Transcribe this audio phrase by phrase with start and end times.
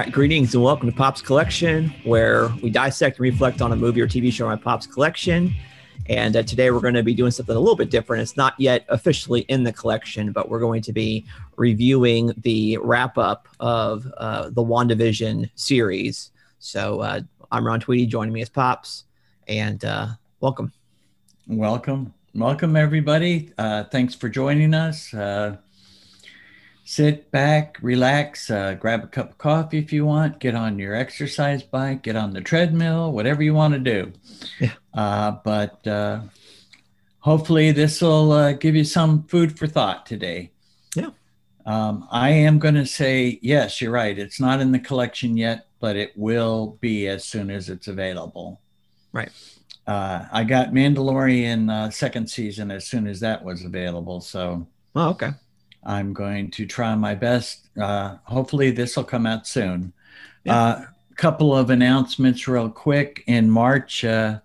[0.00, 4.00] Right, greetings and welcome to Pop's Collection, where we dissect and reflect on a movie
[4.00, 5.54] or TV show on Pop's Collection.
[6.06, 8.22] And uh, today we're going to be doing something a little bit different.
[8.22, 11.26] It's not yet officially in the collection, but we're going to be
[11.58, 16.30] reviewing the wrap up of uh, the WandaVision series.
[16.60, 17.20] So uh,
[17.52, 19.04] I'm Ron Tweedy, joining me as Pops,
[19.48, 20.06] and uh,
[20.40, 20.72] welcome.
[21.46, 22.14] Welcome.
[22.34, 23.52] Welcome, everybody.
[23.58, 25.12] Uh, thanks for joining us.
[26.84, 30.94] Sit back, relax, uh, grab a cup of coffee if you want, get on your
[30.94, 34.12] exercise bike, get on the treadmill, whatever you want to do.
[34.58, 34.72] Yeah.
[34.92, 36.20] Uh, but uh,
[37.20, 40.50] hopefully, this will uh, give you some food for thought today.
[40.96, 41.10] Yeah.
[41.64, 44.18] Um, I am going to say, yes, you're right.
[44.18, 48.60] It's not in the collection yet, but it will be as soon as it's available.
[49.12, 49.30] Right.
[49.86, 54.20] Uh, I got Mandalorian uh, second season as soon as that was available.
[54.20, 55.30] So, Oh, okay.
[55.84, 57.68] I'm going to try my best.
[57.80, 59.92] Uh, hopefully, this will come out soon.
[60.44, 60.56] A Yeah.
[60.62, 60.84] uh,
[61.16, 63.22] couple of announcements, real quick.
[63.26, 64.40] In March, uh,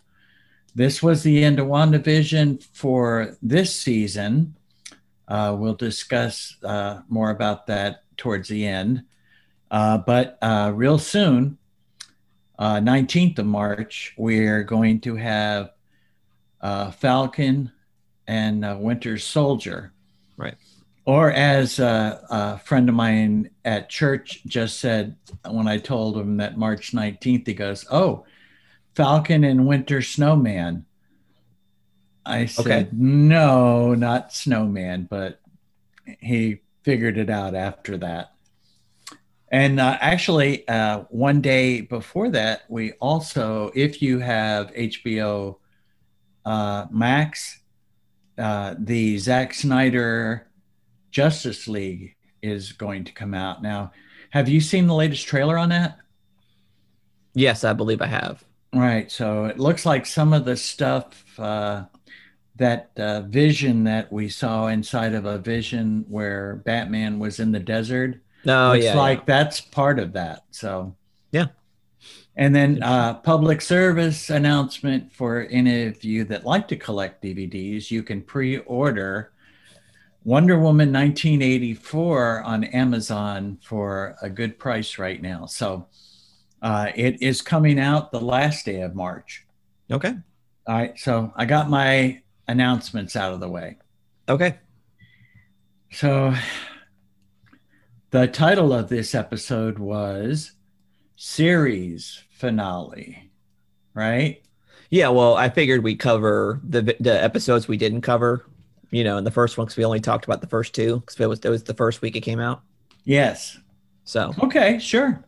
[0.73, 4.56] this was the end of WandaVision for this season.
[5.28, 9.03] Uh, we'll discuss uh, more about that towards the end.
[9.72, 11.58] Uh, but uh, real soon,
[12.59, 15.72] uh, 19th of March, we're going to have
[16.61, 17.72] uh, Falcon
[18.28, 19.91] and uh, Winter Soldier.
[20.38, 20.56] Right.
[21.06, 25.16] Or as uh, a friend of mine at church just said
[25.47, 28.25] when I told him that March 19th, he goes, Oh,
[28.95, 30.86] Falcon and Winter Snowman.
[32.25, 32.89] I said, Okay.
[32.92, 35.39] No, not Snowman, but
[36.20, 38.31] he figured it out after that.
[39.52, 45.58] And uh, actually, uh, one day before that, we also, if you have HBO
[46.44, 47.59] uh, Max,
[48.38, 50.47] uh, the Zack Snyder
[51.20, 53.64] Justice League is going to come out.
[53.64, 53.94] Now,
[54.31, 55.98] have you seen the latest trailer on that?
[57.34, 58.44] Yes, I believe I have.
[58.74, 59.09] Right.
[59.09, 61.86] So it looks like some of the stuff uh,
[62.58, 67.62] that uh, vision that we saw inside of a vision where Batman was in the
[67.62, 68.22] desert.
[68.44, 68.96] No, looks Oh, yeah.
[68.96, 70.44] like that's part of that.
[70.52, 70.97] So
[71.32, 71.47] Yeah.
[72.36, 77.90] And then uh, public service announcement for any of you that like to collect DVDs,
[77.90, 79.32] you can pre-order
[80.25, 85.46] Wonder Woman 1984 on Amazon for a good price right now.
[85.46, 85.88] So
[86.63, 89.46] uh, it is coming out the last day of March.
[89.91, 90.16] Okay.
[90.66, 90.97] All right.
[90.97, 93.78] So I got my announcements out of the way.
[94.28, 94.58] Okay.
[95.91, 96.34] So
[98.09, 100.53] the title of this episode was
[101.18, 103.30] series finale,
[103.94, 104.41] right?
[104.90, 108.46] Yeah, well, I figured we cover the the episodes we didn't cover,
[108.91, 111.19] you know, in the first one because we only talked about the first two because
[111.19, 112.62] it was it was the first week it came out.
[113.03, 113.57] Yes.
[114.03, 115.23] So Okay, sure.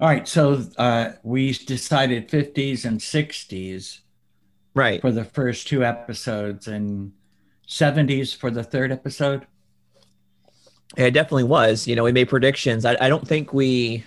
[0.00, 0.26] All right.
[0.28, 4.00] So uh, we decided 50s and 60s
[4.74, 7.12] right, for the first two episodes and
[7.66, 9.46] 70s for the third episode.
[10.96, 11.86] it definitely was.
[11.86, 12.84] You know, we made predictions.
[12.84, 14.04] I, I don't think we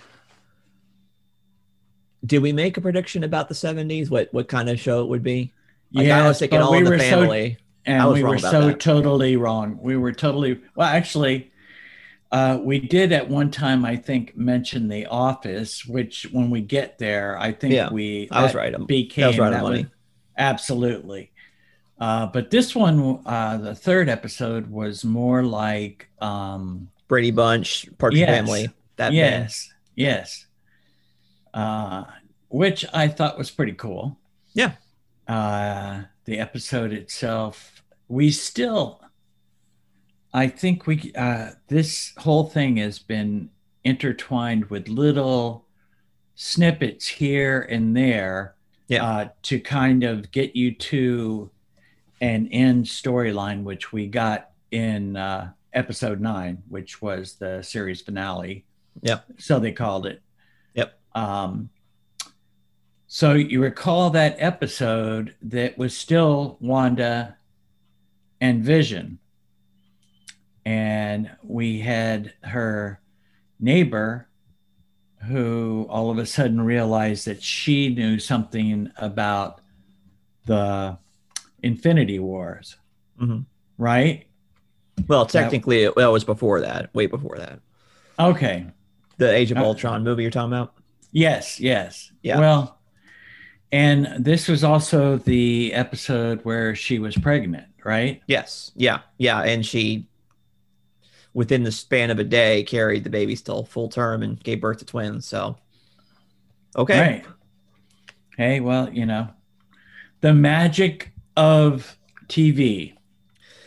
[2.24, 2.40] did.
[2.40, 4.10] We make a prediction about the seventies.
[4.10, 5.52] What what kind of show it would be?
[5.92, 7.58] Like, I was thinking all in the family.
[7.58, 8.80] I and we were so that.
[8.80, 9.78] totally wrong.
[9.80, 10.88] We were totally well.
[10.88, 11.50] Actually,
[12.32, 16.98] uh, we did at one time, I think, mention The Office, which when we get
[16.98, 18.74] there, I think Yeah, we I was right.
[18.86, 19.82] Became That was right on money.
[19.82, 19.90] was-
[20.36, 21.32] absolutely.
[21.98, 28.20] Uh, but this one, uh, the third episode, was more like um, Brady Bunch, Partridge
[28.20, 28.30] Yes.
[28.30, 28.70] Family.
[28.96, 30.46] That yes, yes,
[31.54, 32.04] uh,
[32.48, 34.18] which I thought was pretty cool.
[34.52, 34.72] Yeah.
[35.28, 37.79] Uh, the episode itself,
[38.10, 39.00] we still,
[40.34, 43.50] I think we, uh, this whole thing has been
[43.84, 45.64] intertwined with little
[46.34, 48.56] snippets here and there
[48.88, 49.04] Yeah.
[49.04, 51.50] uh, to kind of get you to
[52.20, 58.64] an end storyline, which we got in uh, episode nine, which was the series finale.
[59.02, 59.24] Yep.
[59.38, 60.20] So they called it.
[60.74, 60.98] Yep.
[61.14, 61.70] Um,
[63.06, 67.36] so you recall that episode that was still Wanda
[68.40, 69.18] and Vision.
[70.64, 73.00] And we had her
[73.58, 74.28] neighbor
[75.26, 79.60] who all of a sudden realized that she knew something about
[80.46, 80.96] the
[81.62, 82.76] Infinity Wars,
[83.20, 83.44] Mhm.
[83.76, 84.26] right?
[85.06, 86.92] Well, technically, it, that was before that.
[86.94, 87.60] Way before that.
[88.18, 88.66] Okay.
[89.18, 90.74] The Age of Uh, Ultron movie you're talking about.
[91.12, 92.12] Yes, yes.
[92.22, 92.38] Yeah.
[92.38, 92.78] Well,
[93.72, 98.22] and this was also the episode where she was pregnant, right?
[98.26, 98.72] Yes.
[98.74, 99.00] Yeah.
[99.18, 99.40] Yeah.
[99.42, 100.06] And she,
[101.34, 104.78] within the span of a day carried the baby still full term and gave birth
[104.78, 105.26] to twins.
[105.26, 105.56] So,
[106.76, 107.00] okay.
[107.00, 107.24] Right.
[108.36, 109.28] Hey, well, you know,
[110.20, 111.96] the magic of
[112.28, 112.94] TV.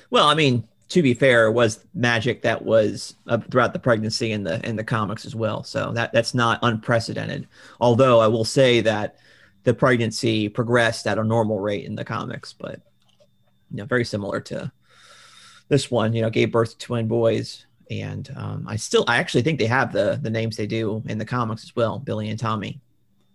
[0.09, 4.43] Well, I mean, to be fair, was magic that was uh, throughout the pregnancy in
[4.43, 5.63] the in the comics as well.
[5.63, 7.47] So that that's not unprecedented.
[7.79, 9.17] Although I will say that
[9.63, 12.81] the pregnancy progressed at a normal rate in the comics, but
[13.73, 14.71] you know, very similar to
[15.67, 16.13] this one.
[16.13, 19.65] You know, gave birth to twin boys, and um, I still I actually think they
[19.65, 22.79] have the the names they do in the comics as well, Billy and Tommy,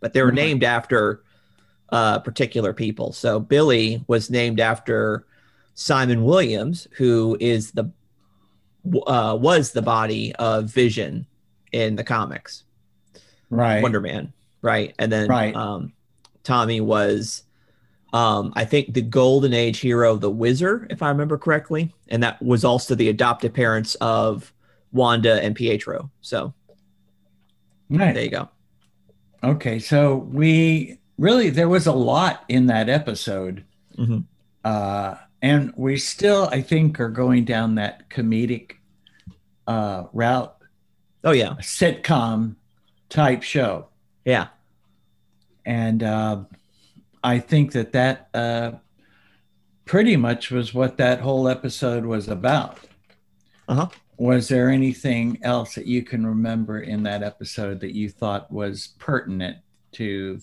[0.00, 1.23] but they were named after
[1.90, 3.12] uh, particular people.
[3.12, 5.26] So Billy was named after
[5.75, 7.90] Simon Williams, who is the
[9.06, 11.26] uh, was the body of Vision
[11.73, 12.64] in the comics,
[13.50, 13.82] right?
[13.82, 14.32] Wonder Man,
[14.62, 14.94] right?
[14.99, 15.55] And then right.
[15.55, 15.93] Um,
[16.44, 17.43] Tommy was,
[18.12, 22.40] um, I think, the Golden Age hero, the Wizard, if I remember correctly, and that
[22.43, 24.52] was also the adopted parents of
[24.93, 26.10] Wanda and Pietro.
[26.20, 26.55] So,
[27.90, 28.14] right.
[28.14, 28.49] there you go.
[29.44, 33.64] Okay, so we really there was a lot in that episode.
[33.96, 34.20] Mm-hmm.
[34.64, 38.72] Uh, and we still i think are going down that comedic
[39.66, 40.56] uh, route
[41.25, 42.56] oh yeah sitcom
[43.08, 43.87] type show
[44.25, 44.49] yeah
[45.66, 46.40] and uh,
[47.23, 48.73] i think that that uh,
[49.88, 52.79] pretty much was what that whole episode was about.
[53.69, 53.88] Uh-huh.
[54.19, 58.88] Was there anything else that you can remember in that episode that you thought was
[58.99, 59.56] pertinent
[59.93, 60.41] to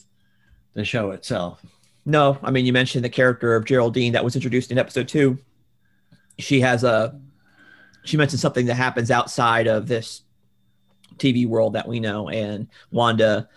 [0.73, 1.63] the show itself?
[2.05, 5.37] No, I mean you mentioned the character of Geraldine that was introduced in episode two.
[6.39, 7.19] She has a
[8.03, 10.21] she mentioned something that happens outside of this
[11.17, 13.47] TV world that we know, and Wanda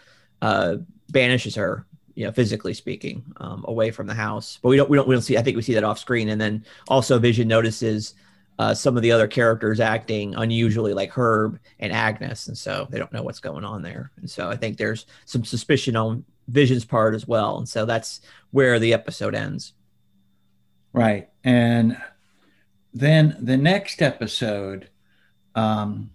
[0.43, 0.76] uh,
[1.11, 1.87] banishes her,
[2.19, 4.59] you know, physically speaking, um, away from the house.
[4.61, 5.38] But we don't we don't we don't see.
[5.38, 8.15] I think we see that off screen, and then also Vision notices
[8.59, 12.99] uh, some of the other characters acting unusually, like Herb and Agnes, and so they
[12.99, 14.11] don't know what's going on there.
[14.17, 17.59] And so I think there's some suspicion on Vision's part as well.
[17.59, 19.75] And so that's where the episode ends.
[20.93, 21.29] Right.
[21.44, 21.99] And
[22.93, 24.88] then the next episode,
[25.55, 26.11] um,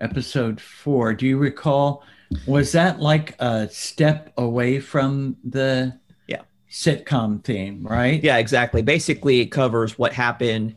[0.00, 2.04] episode four, do you recall?
[2.46, 8.22] Was that like a step away from the yeah sitcom theme, right?
[8.22, 8.82] Yeah, exactly.
[8.82, 10.76] Basically, it covers what happened.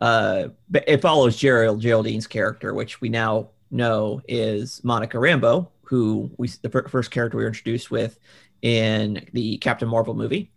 [0.00, 6.48] Uh, it follows Gerald Geraldine's character, which we now know is Monica Rambeau, who we
[6.62, 8.18] the first character we were introduced with
[8.62, 10.50] in the Captain Marvel movie.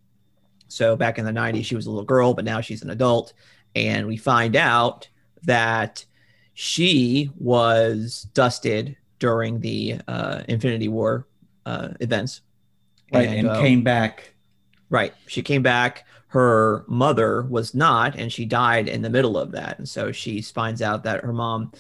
[0.68, 3.34] So back in the 90s, she was a little girl, but now she's an adult.
[3.76, 5.08] And we find out
[5.44, 6.06] that
[6.54, 11.26] she was dusted during the uh, Infinity War
[11.66, 12.42] uh, events.
[13.14, 13.30] Right.
[13.30, 14.34] And, and uh, came back.
[14.90, 15.14] Right.
[15.28, 16.06] She came back.
[16.28, 19.78] Her mother was not, and she died in the middle of that.
[19.78, 21.72] And so she finds out that her mom,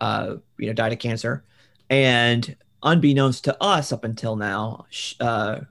[0.00, 1.42] uh, you know, died of cancer.
[1.90, 2.54] And
[2.84, 4.86] unbeknownst to us up until now,
[5.18, 5.62] uh,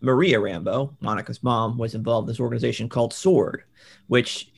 [0.00, 3.62] Maria Rambeau, Monica's mom, was involved in this organization called SWORD,
[4.08, 4.50] which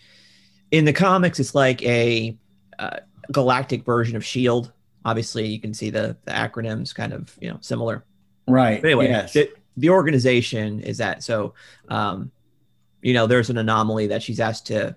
[0.71, 2.35] in the comics it's like a
[2.79, 3.01] uh,
[3.31, 4.73] galactic version of Shield.
[5.05, 8.05] Obviously, you can see the the acronyms kind of you know similar.
[8.47, 8.81] Right.
[8.81, 9.33] But anyway, yes.
[9.33, 11.55] the, the organization is that so.
[11.89, 12.31] Um,
[13.03, 14.97] you know, there's an anomaly that she's asked to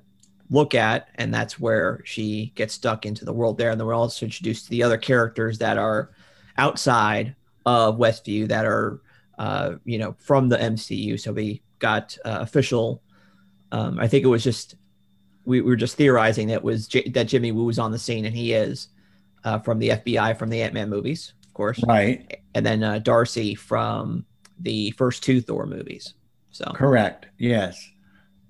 [0.50, 3.72] look at, and that's where she gets stuck into the world there.
[3.72, 6.12] And then we're also introduced to the other characters that are
[6.58, 7.36] outside
[7.66, 9.02] of Westview that are,
[9.38, 11.20] uh, you know, from the MCU.
[11.20, 13.02] So we got uh, official.
[13.74, 14.76] Um, I think it was just
[15.44, 18.26] we, we, were just theorizing that was J- that Jimmy Woo was on the scene,
[18.26, 18.88] and he is
[19.48, 22.42] uh, from the FBI from the Ant Man movies, of course, right?
[22.54, 24.26] And then uh, Darcy from
[24.60, 26.14] the first two Thor movies.
[26.52, 27.82] So correct, yes,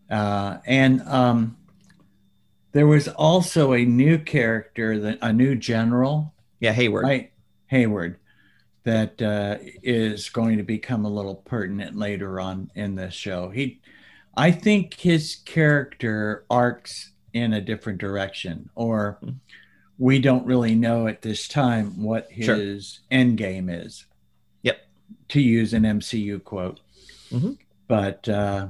[0.09, 1.57] uh, and um,
[2.71, 6.33] there was also a new character, that a new general.
[6.59, 7.03] Yeah, Hayward.
[7.03, 7.31] Right,
[7.67, 8.19] Hayward
[8.85, 13.49] that uh, is going to become a little pertinent later on in this show.
[13.49, 13.81] He,
[14.37, 19.19] I think his character arcs in a different direction, or
[19.99, 23.03] we don't really know at this time what his sure.
[23.11, 24.05] end game is.
[24.61, 24.79] Yep.
[25.29, 26.79] To use an MCU quote.
[27.31, 27.53] Mm-hmm.
[27.87, 28.69] But uh,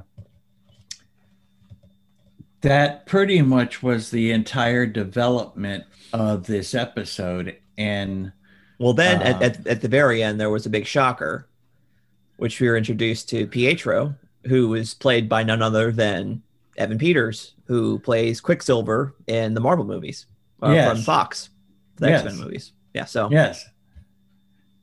[2.62, 7.58] that pretty much was the entire development of this episode.
[7.78, 8.32] And
[8.80, 11.48] well, then uh, at, at, at, the very end, there was a big shocker,
[12.38, 14.16] which we were introduced to Pietro,
[14.46, 16.42] who was played by none other than
[16.78, 20.26] Evan Peters, who plays Quicksilver in the Marvel movies
[20.62, 20.92] uh, yes.
[20.92, 21.50] from Fox,
[21.98, 22.26] the yes.
[22.26, 22.72] X Men movies.
[22.94, 23.06] Yeah.
[23.06, 23.66] So, yes.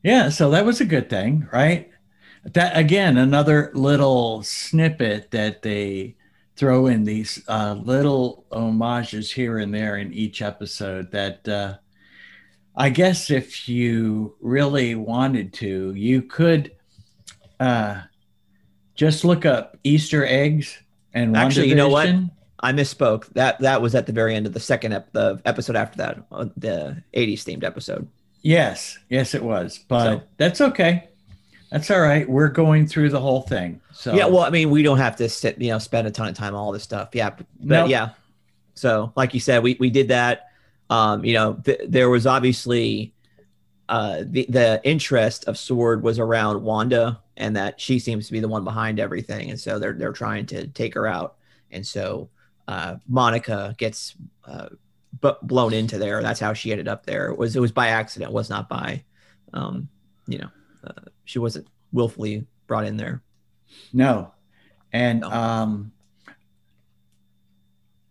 [0.03, 0.29] Yeah.
[0.29, 1.89] So that was a good thing, right?
[2.53, 6.15] That again, another little snippet that they
[6.55, 11.77] throw in these uh, little homages here and there in each episode that uh,
[12.75, 16.71] I guess if you really wanted to, you could
[17.59, 18.01] uh,
[18.95, 20.77] just look up Easter eggs
[21.13, 22.09] and Actually, you know what?
[22.59, 23.27] I misspoke.
[23.33, 26.23] That that was at the very end of the second ep- the episode after that,
[26.31, 28.07] uh, the '80s themed episode.
[28.41, 31.09] Yes, yes, it was, but So- that's okay.
[31.71, 32.29] That's all right.
[32.29, 33.81] We're going through the whole thing.
[33.91, 36.27] So Yeah, well, I mean, we don't have to sit, you know, spend a ton
[36.27, 37.09] of time on all this stuff.
[37.13, 37.89] Yeah, but Nope.
[37.89, 38.09] yeah.
[38.75, 40.49] So, like you said, we we did that.
[40.89, 43.13] Um, you know, th- there was obviously
[43.89, 48.39] uh, the the interest of Sword was around Wanda, and that she seems to be
[48.39, 51.35] the one behind everything, and so they're they're trying to take her out,
[51.71, 52.29] and so
[52.67, 54.69] uh, Monica gets uh,
[55.21, 56.21] bu- blown into there.
[56.21, 57.29] That's how she ended up there.
[57.29, 59.03] It was it was by accident, it was not by,
[59.53, 59.87] um,
[60.27, 60.49] you know,
[60.85, 63.21] uh, she wasn't willfully brought in there.
[63.93, 64.33] No.
[64.93, 65.31] And No.
[65.31, 65.91] um,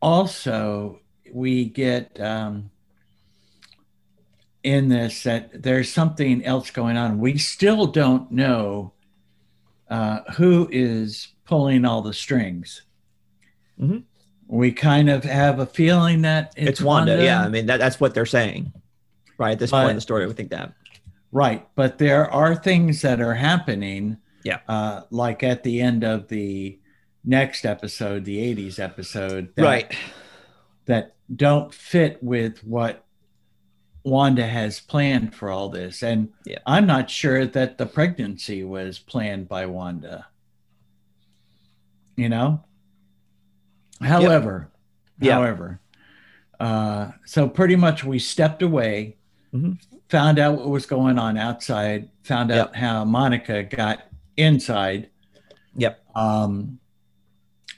[0.00, 1.00] also,
[1.32, 2.70] we get um,
[4.62, 7.18] in this that there's something else going on.
[7.18, 8.92] We still don't know
[9.88, 12.82] uh, who is pulling all the strings.
[13.80, 14.04] Mhm.
[14.47, 17.23] We kind of have a feeling that it's, it's Wanda.
[17.23, 18.73] Yeah, I mean that, that's what they're saying,
[19.39, 19.53] right?
[19.53, 20.75] At this point in the story, we think that.
[21.33, 24.19] Right, but there are things that are happening.
[24.45, 24.59] Yeah.
[24.69, 26.79] Uh, like at the end of the
[27.25, 29.65] next episode, the '80s episode, that,
[30.85, 33.05] that don't fit with what
[34.05, 36.59] Wanda has planned for all this, and Yeah.
[36.67, 40.27] I'm not sure that the pregnancy was planned by Wanda.
[42.17, 42.63] You know.
[44.04, 44.68] However,
[45.20, 45.34] Yeah.
[45.34, 45.80] however,
[46.61, 49.16] uh, so pretty much we stepped away
[49.52, 49.78] Mhm.
[50.08, 54.04] found out what was going on outside, found out how Monica got
[54.37, 55.08] inside.
[55.76, 56.02] Yep.
[56.16, 56.78] Um,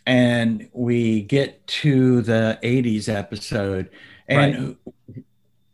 [0.06, 3.90] and we get to the 80s episode.
[4.28, 4.76] And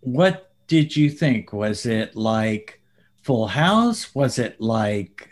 [0.01, 1.53] what did you think?
[1.53, 2.81] Was it like
[3.23, 4.15] Full House?
[4.15, 5.29] Was it like,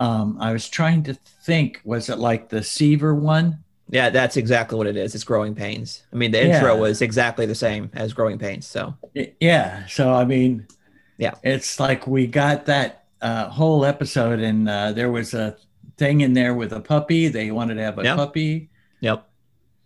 [0.00, 3.58] um, I was trying to think, was it like the Seaver one?
[3.88, 5.14] Yeah, that's exactly what it is.
[5.14, 6.02] It's Growing Pains.
[6.12, 6.80] I mean, the intro Yeah.
[6.80, 8.66] was exactly the same as Growing Pains.
[8.66, 8.94] So
[9.40, 9.86] Yeah.
[9.86, 10.66] So I mean,
[11.18, 11.34] Yeah.
[11.42, 15.56] it's like we got that uh, whole episode, and uh, there was a
[15.96, 17.28] thing in there with a puppy.
[17.28, 18.14] They wanted to have a Yeah.
[18.14, 18.68] puppy,
[19.00, 19.26] yep,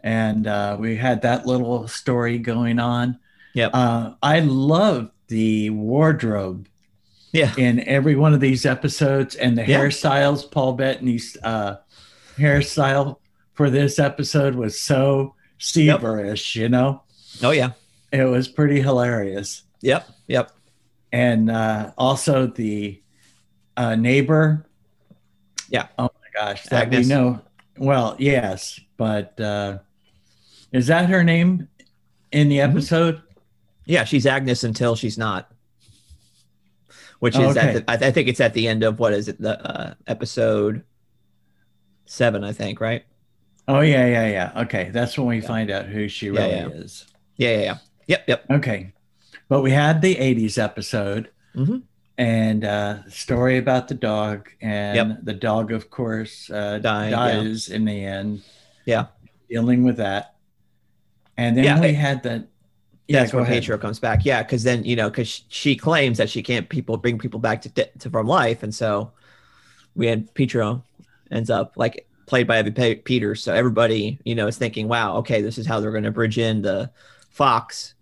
[0.00, 3.18] and uh, we had that little story going on.
[3.54, 3.70] Yep.
[3.72, 6.66] Uh, I love the wardrobe
[7.32, 9.78] yeah, in every one of these episodes, and the Yeah.
[9.78, 10.50] hairstyles.
[10.50, 11.76] Paul Bettany's uh,
[12.36, 13.18] hairstyle
[13.60, 16.56] for this episode was so Seaverish.
[16.56, 17.02] You know,
[17.42, 17.72] oh yeah,
[18.10, 19.64] it was pretty hilarious.
[19.82, 20.50] yep, yep,
[21.12, 23.02] and uh, also the
[23.76, 24.64] uh, neighbor.
[25.68, 25.88] Yeah.
[25.98, 27.06] Oh my gosh, that Agnes.
[27.06, 27.42] we know.
[27.76, 29.80] Well, yes, but uh,
[30.72, 31.68] is that her name
[32.32, 32.70] in the Mhm.
[32.70, 33.20] episode?
[33.84, 34.04] yeah.
[34.04, 35.52] She's Agnes until she's not.
[37.18, 37.60] Which is Okay.
[37.76, 39.94] at the, I, I think it's at the end of what is it the uh,
[40.06, 40.82] episode
[42.06, 43.04] seven I think right
[43.70, 44.62] Oh yeah, yeah, yeah.
[44.64, 45.46] Okay, that's when we Yeah.
[45.46, 46.68] find out who she really yeah.
[46.68, 47.06] is.
[47.36, 48.92] yeah yeah yeah yep yep Okay,
[49.48, 51.30] but we had the '80s episode.
[51.54, 51.82] Mhm.
[52.18, 55.18] And uh, story about the dog, and Yep.
[55.22, 57.16] the dog, of course, uh, Dying, yeah.
[57.32, 58.42] dies in the end.
[58.84, 59.06] Yeah.
[59.48, 60.34] dealing with that,
[61.36, 62.46] and then Yeah, we had the
[63.08, 63.20] yeah.
[63.20, 63.62] that's when ahead.
[63.62, 64.24] Pietro comes back.
[64.24, 67.62] Yeah, because then you know, because she claims that she can't people bring people back
[67.62, 69.12] to, to from life, and so
[69.96, 70.84] we had Pietro
[71.30, 72.72] ends up like played by Evan
[73.02, 73.42] Peters.
[73.42, 76.38] So everybody you know is thinking, wow, okay, this is how they're going to bridge
[76.38, 76.90] in the
[77.28, 77.94] Fox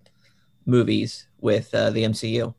[0.66, 2.54] movies with uh, the MCU.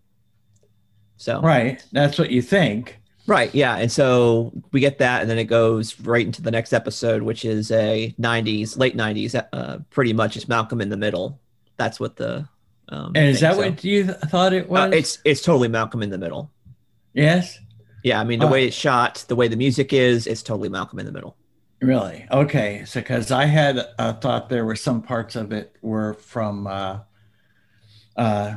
[1.18, 2.98] So Right, that's what you think.
[3.28, 6.74] Right, yeah, and so we get that, and then it goes right into the next
[6.74, 10.36] episode, which is a '90s, late '90s, uh, pretty much.
[10.36, 11.40] It's Malcolm in the Middle.
[11.78, 12.48] That's what the.
[12.92, 14.92] Um, And is thing, that so- what you th- thought it was?
[14.92, 16.50] Uh, it's it's totally Malcolm in the Middle.
[17.14, 17.60] yes,
[18.04, 20.70] Yeah, I mean the Uh, way it's shot, the way the music is, it's totally
[20.70, 21.36] Malcolm in the Middle.
[21.82, 22.26] Really.
[22.32, 26.68] Okay, so because I had uh, thought there were some parts of it were from
[26.68, 27.00] uh,
[28.16, 28.56] uh,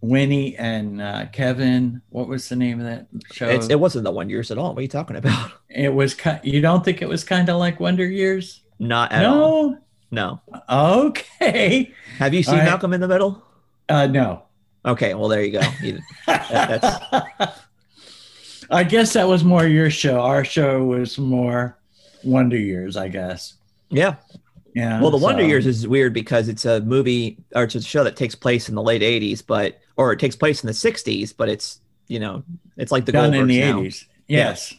[0.00, 2.02] Winnie and uh, Kevin.
[2.10, 3.48] What was the name of that show?
[3.48, 4.70] It's, it wasn't the one years at all.
[4.70, 5.52] What are you talking about?
[5.74, 6.12] It was.
[6.12, 8.62] ki- You don't think it was kind of like Wonder Years?
[8.78, 9.70] Not at all.
[9.70, 9.78] no.
[10.10, 10.42] No.
[10.68, 11.90] Okay.
[12.18, 12.64] Have you seen right.
[12.66, 13.42] Malcolm in the Middle?
[13.88, 14.42] Uh, no.
[14.84, 15.60] Okay, well there you go.
[15.82, 16.00] You-
[18.70, 20.20] I guess that was more your show.
[20.20, 21.78] Our show was more
[22.24, 23.54] Wonder Years, I guess.
[23.90, 24.16] yeah.
[24.74, 25.02] Yeah.
[25.02, 28.16] Well, the Wonder Years is weird because it's a movie or it's a show that
[28.16, 31.50] takes place in the late '80s, but or it takes place in the '60s, but
[31.50, 32.42] it's you know
[32.78, 33.78] it's like the done in the Goldbergs now.
[33.80, 34.06] eighties.
[34.28, 34.74] Yes.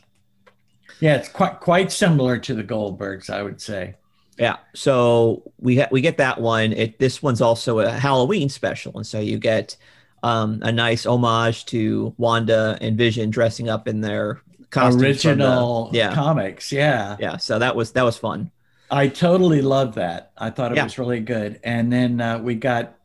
[0.99, 3.93] Yeah, it's quite quite similar to the Goldbergs, I would say.
[4.39, 4.57] Yeah.
[4.73, 6.73] So we ha- we get that one.
[6.73, 9.77] It this one's also a Halloween special, and so you get
[10.23, 14.41] um, a nice homage to Wanda and Vision dressing up in their
[14.77, 16.71] Original the, yeah comics.
[16.71, 17.17] Yeah.
[17.19, 17.37] yeah.
[17.37, 18.51] So that was that was fun.
[18.91, 20.31] I totally love that.
[20.37, 20.83] I thought it Yeah.
[20.83, 21.59] was really good.
[21.63, 22.95] And then uh, we got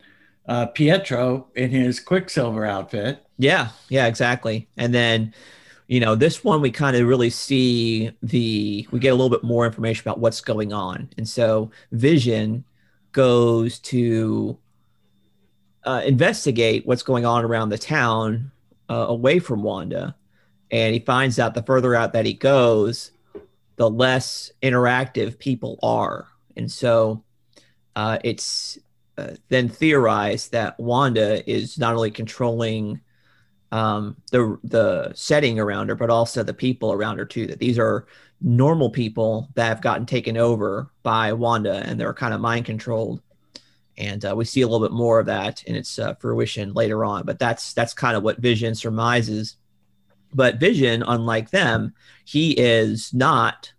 [0.46, 3.24] uh, Pietro in his Quicksilver outfit.
[3.38, 4.68] Yeah, yeah, exactly.
[4.76, 5.32] And then,
[5.86, 9.44] you know, this one we kind of really see the we get a little bit
[9.44, 11.08] more information about what's going on.
[11.16, 12.64] And so Vision
[13.12, 14.58] goes to
[15.84, 18.50] uh, investigate what's going on around the town
[18.90, 20.14] uh, away from Wanda.
[20.70, 23.12] And he finds out the further out that he goes,
[23.76, 26.28] the less interactive people are.
[26.56, 27.22] And so
[27.96, 28.78] uh, it's
[29.16, 33.00] uh, then theorized that Wanda is not only controlling
[33.72, 37.46] um, the the setting around her, but also the people around her too.
[37.46, 38.06] That these are
[38.40, 43.20] normal people that have gotten taken over by Wanda, and they're kind of mind controlled.
[43.96, 47.04] And uh, we see a little bit more of that in its uh, fruition later
[47.04, 47.24] on.
[47.24, 49.56] But that's that's kind of what Vision surmises.
[50.32, 51.94] But Vision, unlike them,
[52.24, 53.72] he is not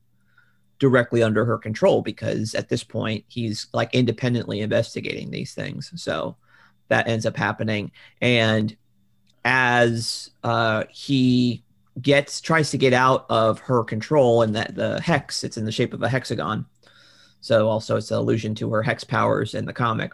[0.79, 5.91] directly under her control because at this point he's like independently investigating these things.
[6.01, 6.37] So
[6.87, 7.91] that ends up happening.
[8.21, 8.75] And
[9.45, 11.63] as uh, he
[12.01, 15.71] gets tries to get out of her control and that the hex it's in the
[15.71, 16.65] shape of a hexagon
[17.41, 20.11] so also it's an allusion to her hex powers in the comic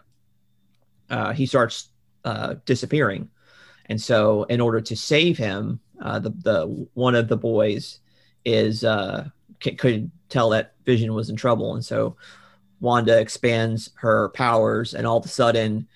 [1.10, 1.90] uh, he starts
[2.24, 3.28] uh, disappearing
[3.86, 8.00] and so in order to save him uh, the, the one of the boys
[8.44, 9.28] is uh,
[9.62, 12.16] c- could tell that vision was in trouble and so
[12.80, 15.86] wanda expands her powers and all of a sudden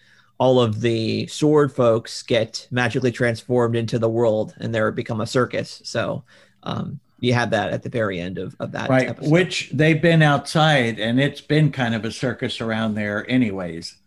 [0.41, 5.27] all of the sword folks get magically transformed into the world and they're become a
[5.27, 5.83] circus.
[5.85, 6.25] So
[6.63, 8.89] um, you have that at the very end of, of that.
[8.89, 9.11] Right.
[9.11, 9.31] episode.
[9.31, 13.99] Which they've been outside and it's been kind of a circus around there, anyways.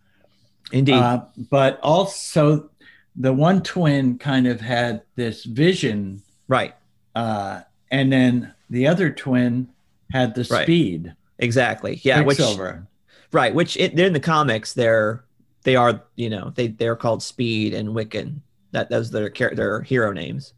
[0.71, 0.95] indeed.
[0.95, 2.67] Uh, but also,
[3.15, 6.75] the one twin kind of had this vision, right.
[7.15, 9.67] uh, and then the other twin
[10.11, 10.63] had the Right.
[10.63, 11.13] speed.
[11.39, 11.99] Exactly.
[12.03, 12.21] Yeah.
[12.21, 12.87] Which, Quicksilver.
[13.31, 13.53] right.
[13.53, 14.73] Which it, they're in the comics.
[14.73, 15.23] They're,
[15.63, 18.39] they are, you know, they, they're called Speed and Wiccan.
[18.71, 20.53] That those are their, their hero names.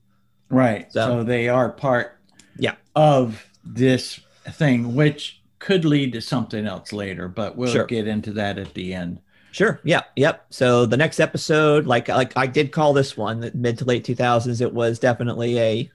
[0.50, 0.92] Right.
[0.94, 2.20] So- So, they are part
[2.58, 2.76] Yeah.
[2.96, 4.20] of this
[4.52, 7.86] thing, which could lead to something else later, but we'll Sure.
[7.86, 9.20] get into that at the end.
[9.56, 9.80] Sure.
[9.86, 10.02] Yeah.
[10.18, 10.48] Yep.
[10.50, 14.04] So the next episode, like like I did call this one the mid to late
[14.04, 14.60] two thousands.
[14.60, 15.92] It was definitely a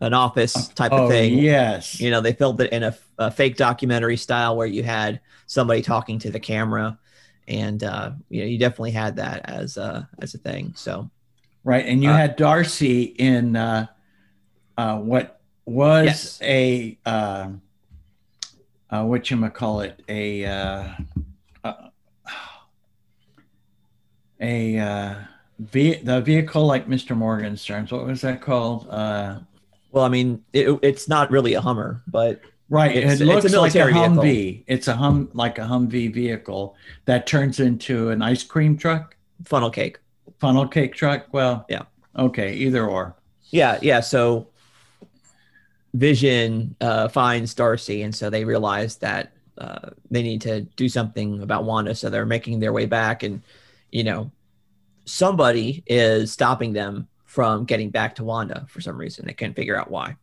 [0.00, 1.38] an office type oh, of thing.
[1.38, 2.00] yes.
[2.00, 5.82] You know, they filmed it in a, a fake documentary style where you had somebody
[5.82, 6.98] talking to the camera,
[7.46, 10.72] and uh, you know, you definitely had that as a as a thing.
[10.74, 11.08] So
[11.62, 11.84] Right.
[11.86, 13.86] And you Uh, had Darcy in uh,
[14.76, 16.42] uh, what was Yes.
[16.42, 17.50] a, uh,
[18.90, 20.84] uh, what you call it, a, uh,
[21.62, 21.72] uh,
[24.40, 25.14] a, uh,
[25.58, 27.16] ve- the vehicle like Mr.
[27.16, 27.92] Morgenstern's.
[27.92, 28.86] What was that called?
[28.88, 29.40] Uh,
[29.92, 32.94] well, I mean, it, it's not really a Hummer, but right.
[32.96, 34.16] It's- it it's a looks like a military vehicle.
[34.24, 34.64] Humvee.
[34.66, 36.76] It's a hum, like a Humvee vehicle
[37.06, 39.98] that turns into an ice cream truck, funnel cake.
[40.38, 41.26] funnel cake truck.
[41.32, 41.82] Well, Yeah.
[42.16, 42.54] Okay.
[42.54, 43.14] Either or.
[43.50, 44.00] Yeah, yeah.
[44.00, 44.46] So
[45.94, 51.42] Vision uh, finds Darcy, and so they realize that uh, they need to do something
[51.42, 51.94] about Wanda.
[51.94, 53.42] So they're making their way back, and
[53.92, 54.30] you know,
[55.04, 59.26] somebody is stopping them from getting back to Wanda for some reason.
[59.26, 60.16] They can't figure out why.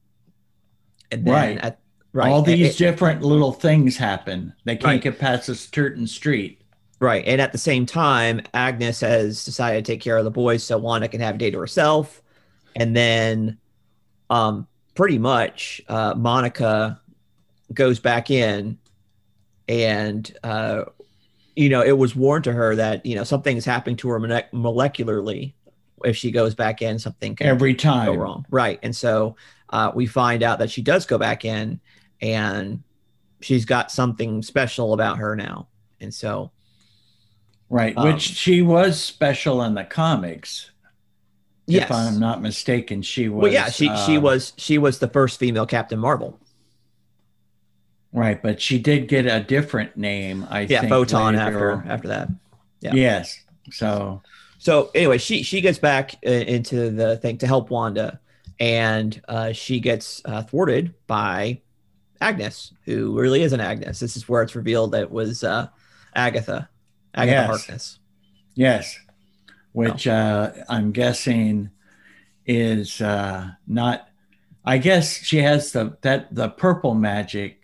[1.12, 1.58] And then Right.
[1.58, 1.80] at
[2.14, 4.54] right, All these and- different little things happen.
[4.66, 5.02] They can't Right.
[5.02, 6.62] get past a certain street.
[7.00, 7.24] Right.
[7.28, 10.78] And at the same time, Agnes has decided to take care of the boys so
[10.78, 12.22] Wanda can have a day to herself.
[12.76, 13.58] And then
[14.30, 17.00] um pretty much uh Monica
[17.74, 18.78] goes back in
[19.70, 20.86] and uh
[21.58, 25.54] you know, it was warned to her that, you know, something's happening to her molecularly.
[26.06, 28.18] If she goes back in, something can Every go time.
[28.18, 28.46] wrong.
[28.52, 28.80] Right.
[28.84, 29.36] And so
[29.70, 31.80] uh, we find out that she does go back in
[32.22, 32.84] and
[33.42, 35.68] she's got something special about her now.
[36.00, 36.52] And so
[37.70, 37.98] Right.
[37.98, 40.70] Um, Which she was special in the comics.
[41.66, 41.86] yes.
[41.86, 43.42] If I'm not mistaken, she was.
[43.44, 46.40] well, yeah, she she uh, was she was the first female Captain Marvel.
[48.14, 48.42] Right.
[48.42, 50.92] But she did get a different name, I Yeah, think.
[50.92, 51.72] Photon later.
[51.74, 52.30] after after that.
[52.82, 52.94] yeah.
[52.94, 53.40] Yes.
[53.72, 54.22] So,
[54.60, 58.20] So anyway, she she gets back uh, into the thing to help Wanda,
[58.60, 61.62] and uh, she gets uh, thwarted by
[62.22, 64.00] Agnes, who really isn't Agnes.
[64.00, 65.68] This is where it's revealed that it was uh,
[66.16, 66.70] Agatha,
[67.14, 67.48] Agatha Yes.
[67.48, 68.00] Harkness.
[68.56, 69.00] yes.
[69.74, 71.70] Which uh, I'm guessing
[72.48, 74.08] is uh, not.
[74.66, 77.57] I guess she has the that the purple magic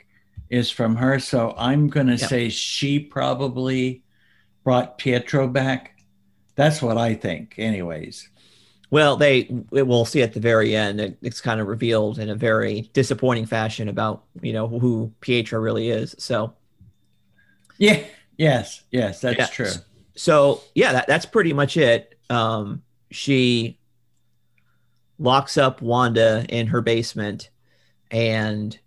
[0.54, 1.20] is from her.
[1.20, 2.28] So I'm going to Yeah.
[2.28, 4.04] say she probably
[4.64, 6.00] brought Pietro back.
[6.56, 8.30] That's what I think, anyways.
[8.92, 11.02] Well, they we'll see at the very end.
[11.02, 15.60] It, it's kind of revealed in a very disappointing fashion about you know who Pietro
[15.60, 16.14] really is.
[16.20, 16.54] So
[17.80, 18.04] Yeah.
[18.38, 18.84] Yes.
[18.92, 19.22] Yes.
[19.22, 19.48] That's Yeah.
[19.48, 19.72] true.
[20.16, 22.20] so yeah, that, that's pretty much it.
[22.30, 23.80] Um, she
[25.18, 27.50] locks up Wanda in her basement,
[28.12, 28.78] and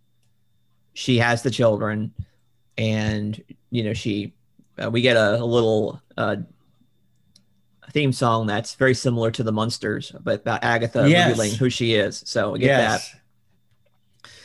[0.96, 2.10] she has the children,
[2.78, 4.32] and you know she
[4.82, 6.36] uh, we get a, a little uh,
[7.90, 11.28] theme song that's very similar to the Munsters, but about Agatha Yes.
[11.28, 12.22] revealing who she is.
[12.26, 13.14] So we get yes.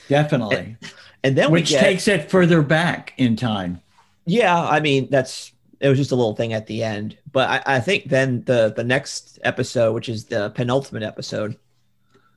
[0.09, 0.75] Definitely.
[0.81, 3.79] that, and then Which we get takes it further back in time.
[4.25, 7.77] Yeah, I mean that's it was just a little thing at the end, but I,
[7.77, 11.57] I think then the the next episode, which is the penultimate episode,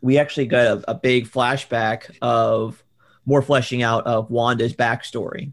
[0.02, 2.80] we actually got a, a big flashback of
[3.26, 5.52] more fleshing out of Wanda's backstory.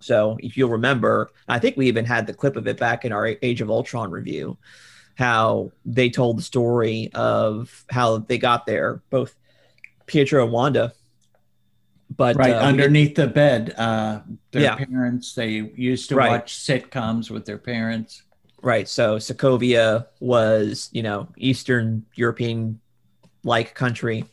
[0.00, 3.12] So if you'll remember, I think we even had the clip of it back in
[3.12, 4.56] our Age of Ultron review,
[5.16, 9.34] how they told the story of how they got there, both
[10.06, 10.92] Pietro and Wanda.
[12.16, 14.76] But right uh, we underneath the bed uh their Yeah.
[14.76, 16.30] parents they used to Right.
[16.30, 18.22] watch sitcoms with their parents
[18.60, 18.88] Right.
[18.88, 22.80] So Sokovia was, you know, Eastern European
[23.44, 24.24] like country.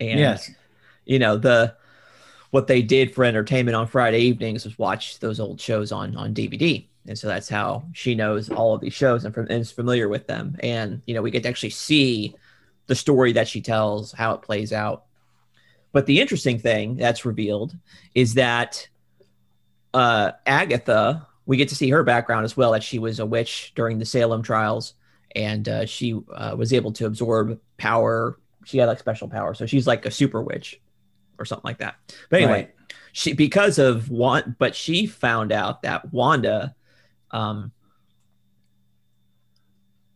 [0.00, 0.50] And yes
[1.06, 1.74] you know, the
[2.50, 6.34] what they did for entertainment on Friday evenings was watch those old shows on on
[6.34, 6.86] DVD.
[7.08, 10.08] And so that's how she knows all of these shows and, from, and is familiar
[10.08, 10.56] with them.
[10.60, 12.34] And you know, we get to actually see
[12.86, 15.04] the story that she tells, how it plays out.
[15.92, 17.76] But the interesting thing that's revealed
[18.14, 18.88] is that
[19.94, 23.72] uh, Agatha, we get to see her background as well, that she was a witch
[23.74, 24.94] during the Salem trials,
[25.34, 28.38] and uh, she uh, was able to absorb power.
[28.64, 30.80] She had like special power, so she's like a super witch
[31.38, 31.96] or something like that.
[32.30, 32.74] But anyway, Right.
[33.12, 36.74] she because of want, but she found out that Wanda,
[37.30, 37.72] um,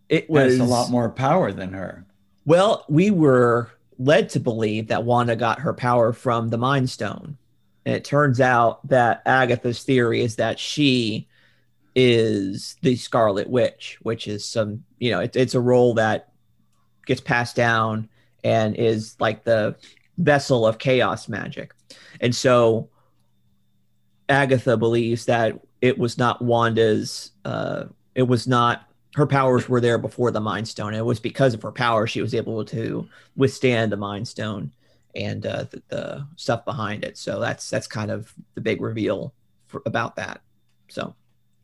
[0.08, 2.06] it was has a lot more power than her
[2.44, 7.36] well, we were led to believe that Wanda got her power from the Mind Stone.
[7.86, 11.28] And it turns out that Agatha's theory is that she
[11.94, 16.32] is the Scarlet Witch, which is some, you know, it, it's a role that
[17.06, 18.08] gets passed down
[18.42, 19.76] and is like the
[20.22, 21.74] vessel of chaos magic.
[22.20, 22.88] And so
[24.28, 29.98] Agatha believes that it was not Wanda's, uh, it was not her powers were there
[29.98, 30.94] before the Mind Stone.
[30.94, 34.72] It was because of her power she was able to withstand the Mind Stone
[35.16, 37.18] and uh, the, the stuff behind it.
[37.18, 39.34] So that's that's kind of the big reveal
[39.66, 40.42] for, about that.
[40.88, 41.16] So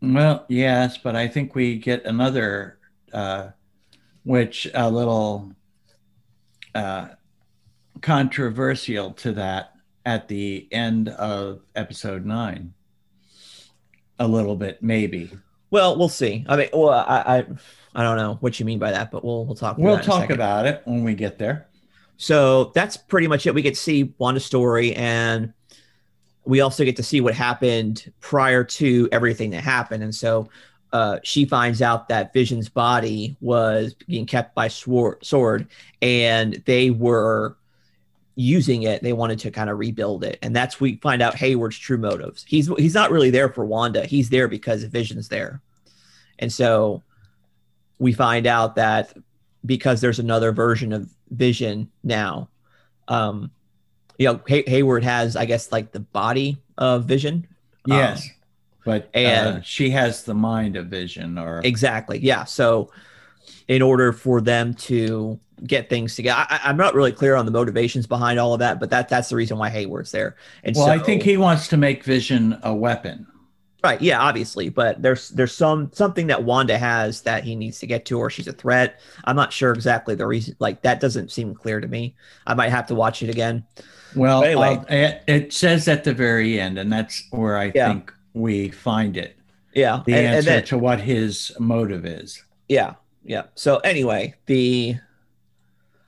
[0.03, 2.79] well yes but i think we get another
[3.12, 3.49] uh
[4.25, 5.53] which a little
[6.75, 7.09] uh
[8.01, 9.73] controversial to that
[10.05, 12.73] at the end of episode nine
[14.19, 15.31] a little bit maybe
[15.71, 16.45] well, we'll see.
[16.49, 17.47] I mean, well, I I,
[17.95, 19.79] I don't know what you mean by that, but we'll we'll talk.
[19.79, 21.67] we'll talk about it when we get there
[22.17, 23.55] So that's pretty much it.
[23.55, 25.53] We get to see Wanda's story, and
[26.45, 30.03] we also get to see what happened prior to everything that happened.
[30.03, 30.49] And so
[30.93, 35.69] uh, she finds out that Vision's body was being kept by Sword, Sword,
[36.01, 37.57] and they were
[38.37, 39.03] using it.
[39.03, 42.44] They wanted to kind of rebuild it, and that's we find out Hayward's true motives.
[42.46, 44.07] He's he's not really there for Wanda.
[44.07, 45.61] He's there because Vision's there,
[46.38, 47.03] and so
[47.99, 49.12] we find out that
[49.64, 52.49] because there's another version of Vision now.
[53.09, 53.51] Um,
[54.18, 57.46] you know, Hay- Hayward has, I guess, like the body of Vision.
[57.90, 58.29] Um, yes
[58.87, 62.18] but uh, and- she has the mind of vision or exactly.
[62.20, 62.44] Yeah.
[62.44, 62.92] So,
[63.69, 67.53] in order for them to get things together, I, I'm not really clear on the
[67.53, 70.37] motivations behind all of that, but that that's the reason why Hayward's there.
[70.65, 73.27] And well so, i think he wants to make vision a weapon
[73.85, 74.01] Right.
[74.03, 74.19] Yeah.
[74.21, 78.19] Obviously, but there's there's some something that Wanda has that he needs to get to,
[78.19, 78.99] or she's a threat.
[79.25, 80.57] I'm not sure exactly the reason.
[80.59, 82.17] Like that doesn't seem clear to me.
[82.49, 83.65] I might have to watch it again.
[84.17, 84.77] Well, But anyway.
[84.79, 87.89] uh, it, it says at the very end, and that's where I Yeah.
[87.89, 89.39] think we find it
[89.73, 90.03] Yeah.
[90.05, 92.43] the and, and answer then, to what his motive is.
[92.69, 92.95] Yeah,
[93.27, 93.45] yeah.
[93.55, 94.97] So anyway, the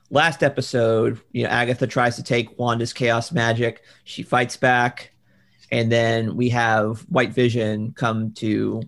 [0.09, 3.83] last episode, you know, Agatha tries to take Wanda's chaos magic.
[4.05, 5.11] She fights back,
[5.71, 8.81] and then we have White Vision come to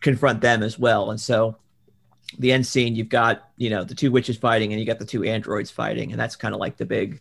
[0.00, 1.10] confront them as well.
[1.10, 1.56] And so
[2.38, 5.04] the end scene, you've got, you know, the two witches fighting and you got the
[5.04, 7.20] two androids fighting, and that's kind of like the big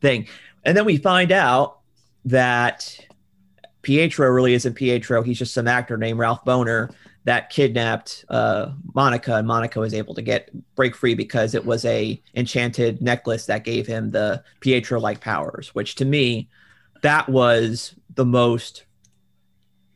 [0.00, 0.28] thing.
[0.64, 1.78] And then we find out
[2.26, 2.98] that
[3.82, 5.22] Pietro really isn't Pietro.
[5.22, 6.92] He's just some actor named Ralph Bohner
[7.26, 11.84] that kidnapped uh, Monica, and Monica was able to get break free because it was
[11.84, 15.74] a enchanted necklace that gave him the Pietro-like powers.
[15.74, 16.48] Which to me,
[17.02, 18.84] that was the most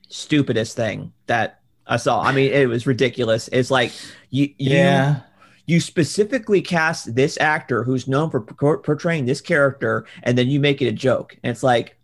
[0.08, 2.20] stupidest thing that I saw.
[2.20, 3.48] I mean, it was ridiculous.
[3.52, 3.92] It's like
[4.30, 5.20] you, you Yeah.
[5.66, 10.82] you specifically cast this actor who's known for portraying this character, and then you make
[10.82, 11.38] it a joke.
[11.44, 11.96] And it's like,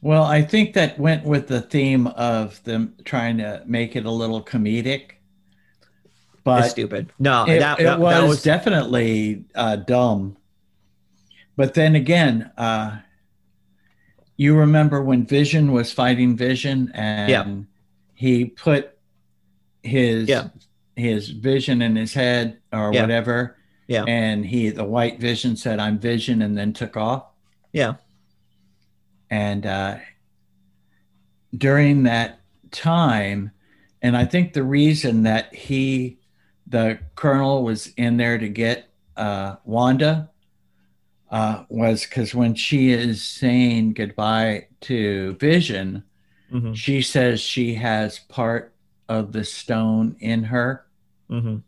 [0.00, 4.10] Well, I think that went with the theme of them trying to make it a
[4.10, 5.02] little comedic.
[5.10, 7.10] it's But stupid.
[7.18, 10.36] No, it, that, it that, was, that was definitely uh, dumb.
[11.56, 12.98] But then again, uh,
[14.36, 17.54] you remember when Vision was fighting Vision, and Yeah.
[18.14, 18.96] he put
[19.82, 20.48] his Yeah.
[20.96, 23.00] his vision in his head or Yeah.
[23.02, 23.56] whatever,
[23.88, 24.04] Yeah.
[24.06, 27.24] and he the white Vision said, "I'm Vision," and then took off.
[27.72, 27.94] yeah,
[29.30, 29.96] and uh,
[31.56, 33.50] during that time
[34.02, 36.18] and i think the reason that he
[36.66, 40.30] the colonel was in there to get uh, wanda
[41.30, 46.02] uh, was because when she is saying goodbye to vision
[46.50, 48.74] hmm she says she has part
[49.08, 50.86] of the stone in her.
[51.28, 51.58] Hmm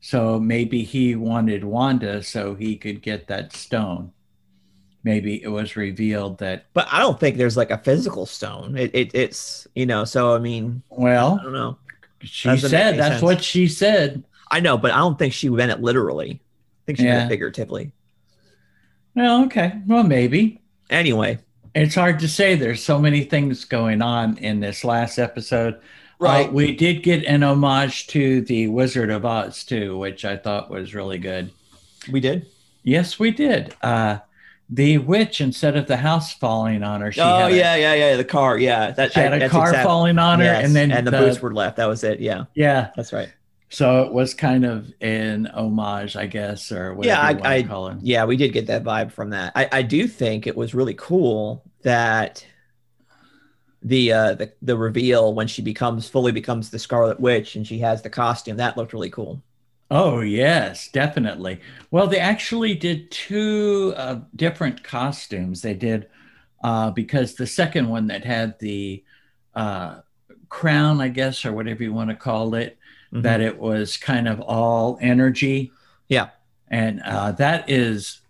[0.00, 4.12] so maybe he wanted wanda so he could get that stone
[5.04, 8.76] maybe it was revealed that but I don't think there's like a physical stone.
[8.76, 10.04] It, it it's you know.
[10.04, 11.78] So I mean, well I don't know.
[12.22, 13.22] She Doesn't said that's sense.
[13.22, 14.24] what she said.
[14.50, 16.40] I know, but I don't think she meant it literally.
[16.42, 17.92] I think she meant it figuratively.
[19.14, 19.80] Well, okay.
[19.86, 20.60] Well, maybe.
[20.90, 21.38] Anyway,
[21.74, 22.56] It's hard to say.
[22.56, 25.80] There's so many things going on in this last episode.
[26.20, 30.70] Uh, we did get an homage to the Wizard of Oz too, which I thought
[30.70, 31.50] was really good.
[32.10, 32.46] we did.
[32.82, 33.74] Yes, we did.
[33.82, 34.18] Uh,
[34.72, 37.94] the witch, instead of the house falling on her, she oh had a, yeah, yeah,
[37.94, 38.16] yeah.
[38.16, 38.56] The car.
[38.58, 41.06] Yeah, that she had I- a car exact- falling on her, yes, and then and
[41.06, 41.76] the, boots were left.
[41.76, 42.20] That was it.
[42.20, 42.90] Yeah, yeah.
[42.96, 43.32] that's right.
[43.72, 47.62] So it was kind of an homage, I guess, or whatever Yeah, you want I-
[47.62, 47.98] to call it.
[48.02, 49.52] Yeah, we did get that vibe from that.
[49.54, 52.44] I, I do think it was really cool that
[53.82, 57.78] the uh the, the reveal when she becomes fully becomes the Scarlet Witch and she
[57.78, 59.42] has the costume that looked really cool.
[59.90, 61.60] Oh, yes, definitely.
[61.90, 65.62] Well, they actually did two uh, different costumes.
[65.62, 66.08] They did
[66.62, 69.02] uh, because the second one that had the
[69.54, 70.00] uh,
[70.48, 72.76] crown, I guess, or whatever you want to call it,
[73.12, 73.22] Mhm.
[73.22, 75.72] that it was kind of all energy.
[76.06, 76.28] Yeah.
[76.68, 78.20] And uh, that is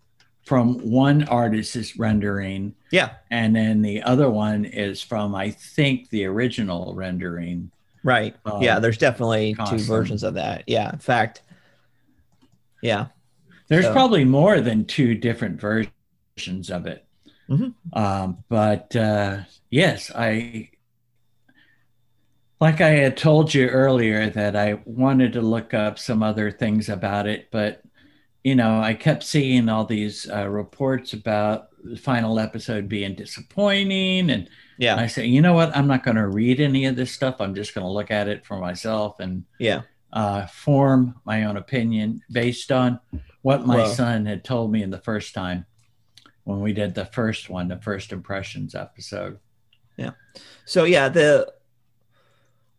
[0.46, 2.75] from one artist's rendering.
[2.90, 3.11] Yeah.
[3.31, 7.70] And then the other one is from, I think, the original rendering.
[8.03, 8.35] Right.
[8.46, 9.79] um, yeah, there's definitely costume.
[9.81, 10.64] two versions of that.
[10.66, 10.90] Yeah.
[10.90, 11.42] In fact,
[12.83, 13.07] yeah.
[13.69, 17.05] There's So- probably more than two different versions of it.
[17.49, 17.75] Mhm.
[17.93, 19.40] Um, but uh,
[19.71, 20.71] yes, I,
[22.61, 26.88] like I had told you earlier, that I wanted to look up some other things
[26.88, 27.83] about it, but
[28.45, 34.31] you know, I kept seeing all these uh, reports about the final episode being disappointing,
[34.31, 34.97] and Yeah.
[34.97, 37.37] I said, you know what, I'm not going to read any of this stuff.
[37.40, 39.83] I'm just going to look at it for myself and Yeah.
[40.12, 43.01] Uh, form my own opinion based on
[43.42, 45.64] what my son had told me in the first time
[46.44, 49.38] when we did the first one, the first impressions episode.
[49.96, 50.11] Yeah.
[50.64, 51.53] So yeah, the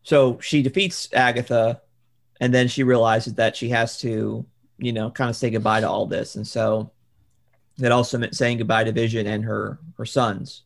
[0.04, 1.82] so she defeats Agatha
[2.40, 4.46] and then she realizes that she has to,
[4.78, 6.36] you know, kind of say goodbye to all this.
[6.36, 6.92] And so
[7.78, 10.64] that also meant saying goodbye to Vision and her her sons,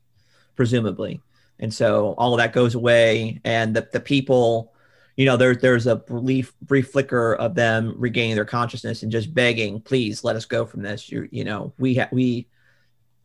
[0.56, 1.21] presumably.
[1.60, 4.73] And so all of that goes away and the, the people,
[5.15, 9.34] you know, there, there's a brief brief flicker of them regaining their consciousness and just
[9.34, 11.10] begging, please let us go from this.
[11.12, 12.47] You you know, we ha- we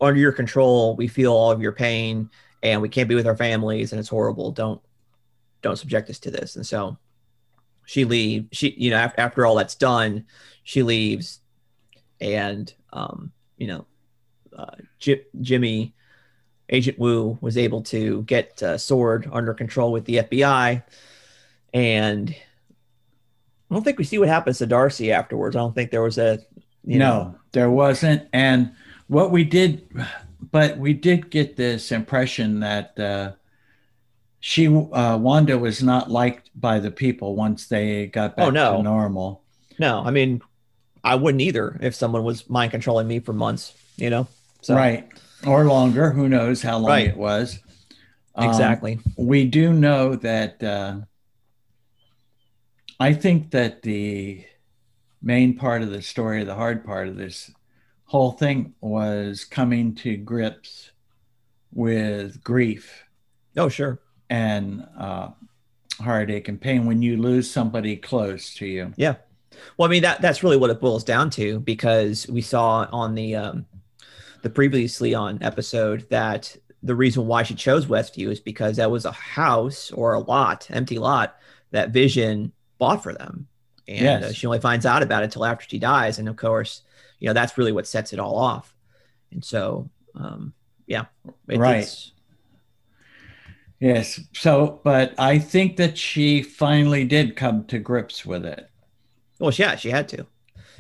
[0.01, 2.31] under your control, we feel all of your pain
[2.63, 4.53] and we can't be with our families and it's horrible.
[4.53, 4.81] Don't
[5.63, 6.57] don't subject us to this.
[6.57, 6.97] And so
[7.91, 10.25] she leaves she you know after, after all that's done
[10.63, 11.41] she leaves
[12.21, 13.85] and um you know
[14.57, 15.93] uh, J- jimmy
[16.69, 20.85] agent Woo was able to get uh, sword under control with the fbi
[21.73, 22.31] and
[23.71, 26.19] i don't think we see what happens to darcy afterwards i don't think there was
[26.19, 26.39] a
[26.85, 28.27] you no, know there wasn't.
[28.33, 28.73] And
[29.09, 29.87] what we did,
[30.51, 33.33] but we did get this impression that uh,
[34.39, 38.77] she, uh, Wanda, was not liked by the people once they got back Oh, no.
[38.79, 39.43] to normal.
[39.79, 40.41] no i mean
[41.05, 44.27] i wouldn't either if someone was mind controlling me for months you know
[44.63, 45.07] so Right.
[45.47, 46.11] Or longer.
[46.11, 47.09] Who knows how long Right.
[47.09, 47.59] it was.
[48.37, 51.01] Um, exactly we do know that uh,
[53.01, 54.45] I think that the
[55.23, 57.51] main part of the story, the hard part of this
[58.05, 60.91] whole thing, was coming to grips
[61.73, 63.05] with grief
[63.57, 65.29] oh sure and uh,
[66.01, 68.93] heartache and pain when you lose somebody close to you.
[68.97, 69.15] Yeah.
[69.77, 73.15] Well, I mean that that's really what it boils down to because we saw on
[73.15, 73.67] the um,
[74.43, 79.07] the previously on episode that the reason why she chose Westview is because that was
[79.07, 81.37] a house or a lot, empty lot
[81.73, 83.47] that Vision bought for them,
[83.87, 84.25] and Yes.
[84.25, 86.19] uh, she only finds out about it until after she dies.
[86.19, 86.83] And of course,
[87.21, 88.75] you know that's really what sets it all off.
[89.31, 90.53] And so, um,
[90.89, 91.05] yeah,
[91.49, 91.77] it- Right.
[91.79, 92.11] it's-
[93.79, 94.21] Yes.
[94.35, 98.69] So, but I think that she finally did come to grips with it.
[99.39, 100.27] Well, yeah, she had to.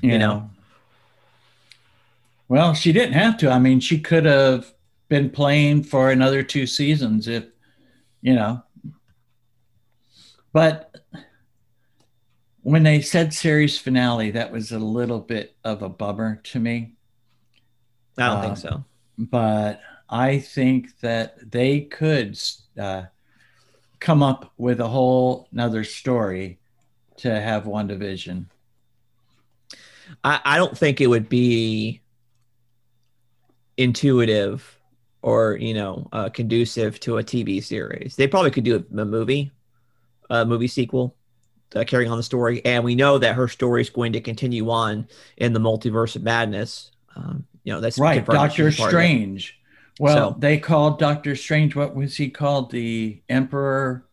[0.02, 0.50] You, You know.
[2.48, 3.50] Well, she didn't have to.
[3.50, 4.74] I mean, she could have
[5.08, 7.44] been playing for another two seasons if,
[8.20, 8.62] you know.
[10.52, 10.94] But
[12.62, 16.94] when they said series finale, that was a little bit of a bummer to me.
[18.18, 18.84] I don't think so.
[19.16, 22.38] but I think that they could
[22.78, 23.04] uh,
[23.98, 26.58] come up with a whole another story
[27.18, 28.46] to have WandaVision.
[30.24, 32.02] I, I don't think it would be
[33.76, 34.78] intuitive
[35.22, 38.16] or you know uh, conducive to a TV series.
[38.16, 39.52] They probably could do a, a movie,
[40.28, 41.14] a movie sequel,
[41.74, 42.64] uh, carrying on the story.
[42.64, 45.06] And we know that her story is going to continue on
[45.36, 46.90] in the multiverse of madness.
[47.16, 49.02] Um, you know that's Right, Doctor she's part of it.
[49.04, 49.58] Strange.
[49.98, 51.76] Well, So- they called Doctor Strange.
[51.76, 52.70] What was he called?
[52.70, 54.04] The Emperor.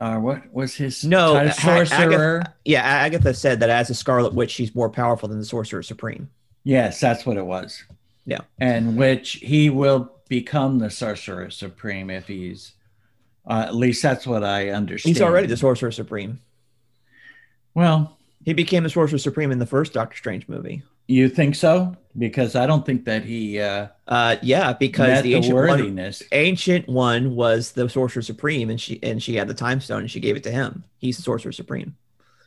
[0.00, 1.52] Uh, what was his No, title?
[1.52, 2.38] Sorcerer?
[2.40, 5.82] Agatha, yeah, Agatha said that as a Scarlet Witch, she's more powerful than the Sorcerer
[5.84, 6.28] Supreme.
[6.64, 7.84] Yes, that's what it was.
[8.26, 8.38] Yeah.
[8.60, 12.72] and which he will become the Sorcerer Supreme if he's.
[13.46, 15.16] Uh, at least that's what I understand.
[15.16, 16.40] He's already the Sorcerer Supreme.
[17.74, 20.82] Well, He became the Sorcerer Supreme in the first Doctor Strange movie.
[21.06, 21.96] you think so?
[22.18, 27.34] Because I don't think that he uh, Uh, yeah, because the, ancient one, ancient one
[27.34, 30.36] was the Sorcerer Supreme, and she and she had the Time Stone, and she gave
[30.36, 30.84] it to him.
[30.98, 31.96] He's the Sorcerer Supreme.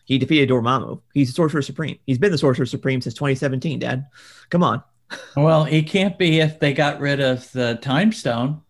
[0.06, 1.02] He defeated Dormammu.
[1.16, 1.98] He's the Sorcerer Supreme.
[2.06, 3.80] He's been the Sorcerer Supreme since 2017.
[3.80, 4.06] Dad,
[4.50, 4.84] come on.
[5.38, 8.62] Well, he can't be if they got rid of the time stone.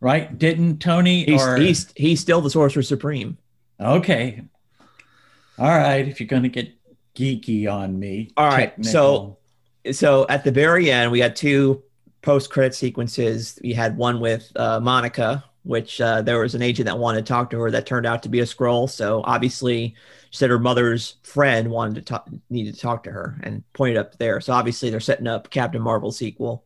[0.00, 0.36] Right?
[0.38, 3.38] Didn't Tony He's or he's he's still the Sorcerer Supreme.
[3.80, 4.42] okay.
[5.58, 6.72] All right, if you're gonna get
[7.14, 8.30] geeky on me.
[8.36, 9.38] All right, so-
[9.84, 9.92] technical.
[9.92, 11.82] so at the very end, we had two
[12.22, 13.58] post-credit sequences.
[13.62, 17.28] We had one with uh, Monica, which uh, there was an agent that wanted to
[17.32, 18.88] talk to her that turned out to be a scroll.
[18.88, 19.94] So obviously,
[20.30, 23.96] she said her mother's friend wanted to talk, needed to talk to her, and pointed
[23.96, 24.40] up there.
[24.40, 26.64] So obviously, they're setting up Captain Marvel sequel.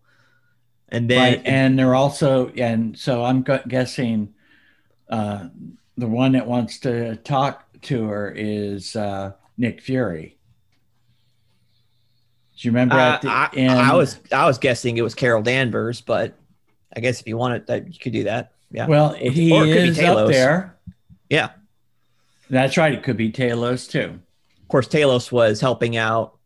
[0.88, 4.34] And then right, and they're also and so I'm gu- guessing
[5.08, 5.46] uh
[5.96, 10.38] the one that wants to talk to her is uh Nick Fury.
[12.56, 13.72] Do you remember uh, at the I, end?
[13.72, 16.34] I was I was guessing it was Carol Danvers, but
[16.94, 18.52] I guess if you wanted that, you could do that.
[18.70, 18.86] Yeah.
[18.86, 20.78] Well, he or could be is up there.
[21.28, 21.50] Yeah.
[22.48, 22.92] That's right.
[22.92, 24.20] It could be Talos too.
[24.62, 26.36] Of course, Talos was helping out.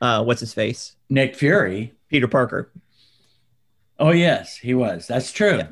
[0.00, 0.96] Uh, what's his face?
[1.08, 1.94] Nick Fury.
[2.08, 2.70] Peter Parker.
[3.98, 5.06] Oh yes, he was.
[5.06, 5.58] That's true.
[5.58, 5.68] Yeah.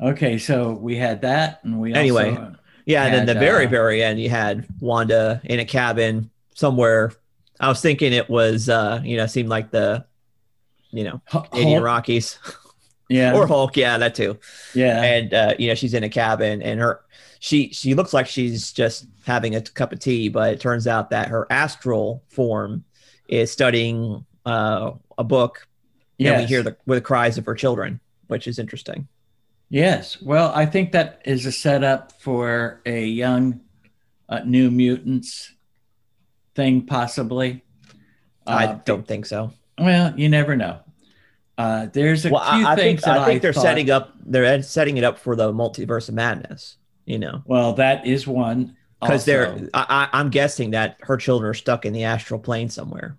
[0.00, 2.30] Okay, so we had that, and we Anyway.
[2.30, 2.54] also
[2.88, 7.12] Yeah, and then the very, uh, very end, you had Wanda in a cabin somewhere.
[7.60, 10.06] I was thinking it was, uh, you know, seemed like the,
[10.90, 11.20] you know,
[11.50, 12.38] Canadian Rockies
[13.10, 13.76] yeah, or Hulk.
[13.76, 14.38] Yeah, that too.
[14.74, 17.02] yeah, And uh, you know, she's in a cabin, and her,
[17.40, 21.10] she, she looks like she's just having a cup of tea, but it turns out
[21.10, 22.84] that her astral form
[23.28, 25.68] is studying uh, a book,
[26.18, 29.08] and we hear the with the cries of her children, which is interesting.
[29.70, 30.20] Yes.
[30.22, 33.60] Well, I think that is a setup for a young
[34.28, 35.52] uh, New Mutants
[36.54, 37.62] thing, possibly.
[38.46, 39.52] I Uh, don't think so.
[39.78, 40.80] Well, you never know.
[41.58, 43.90] Uh, there's a Well, few I, I things think that I think they're thought- setting
[43.90, 46.76] up they're setting it up for the multiverse of madness.
[47.04, 49.68] You know, Well, that is one because they're.
[49.74, 53.16] I, I, I'm guessing that her children are stuck in the astral plane somewhere.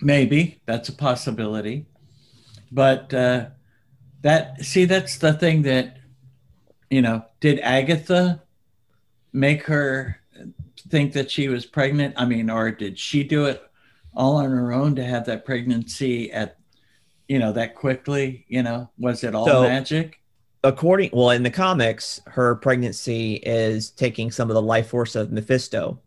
[0.00, 1.86] maybe that's a possibility,
[2.72, 3.46] but uh,
[4.24, 5.98] that see that's the thing that
[6.90, 7.24] you know.
[7.40, 8.42] Did Agatha
[9.32, 10.18] make her
[10.88, 12.14] think that she was pregnant?
[12.16, 13.62] I mean, or did she do it
[14.14, 16.56] all on her own to have that pregnancy at
[17.28, 18.46] you know that quickly?
[18.48, 20.20] You know, was it all So- magic?
[20.62, 25.30] According, well, in the comics, her pregnancy is taking some of the life force of
[25.30, 26.00] Mephisto,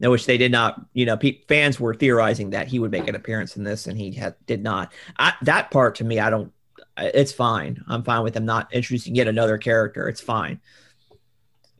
[0.00, 0.84] now, which they did not.
[0.92, 3.96] You know, pe- fans were theorizing that he would make an appearance in this, and
[3.96, 4.92] he had did not.
[5.20, 6.52] I, that part to me, I don't.
[6.96, 7.82] It's fine.
[7.88, 10.08] I'm fine with them not introducing yet another character.
[10.08, 10.60] It's fine.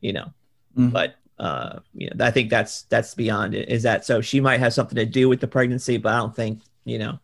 [0.01, 0.33] You know,
[0.77, 0.93] Mhm.
[0.93, 4.61] but uh you know i think that's that's beyond it is that so she might
[4.61, 7.19] have something to do with the pregnancy but i don't think you know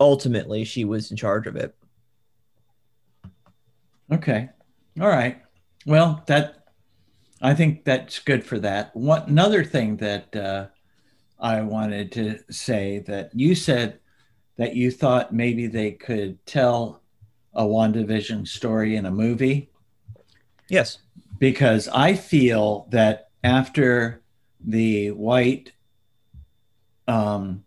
[0.00, 1.74] ultimately she was in charge of it
[4.12, 4.50] Okay.
[5.00, 5.40] All right.
[5.86, 6.64] Well, that
[7.40, 8.94] I think that's good for that.
[8.94, 10.66] One another thing that uh,
[11.38, 13.98] I wanted to say that you said
[14.56, 17.02] that you thought maybe they could tell
[17.54, 19.70] a WandaVision story in a movie.
[20.68, 20.98] Yes.
[21.38, 24.22] Because I feel that after
[24.60, 25.72] the white
[27.06, 27.64] um,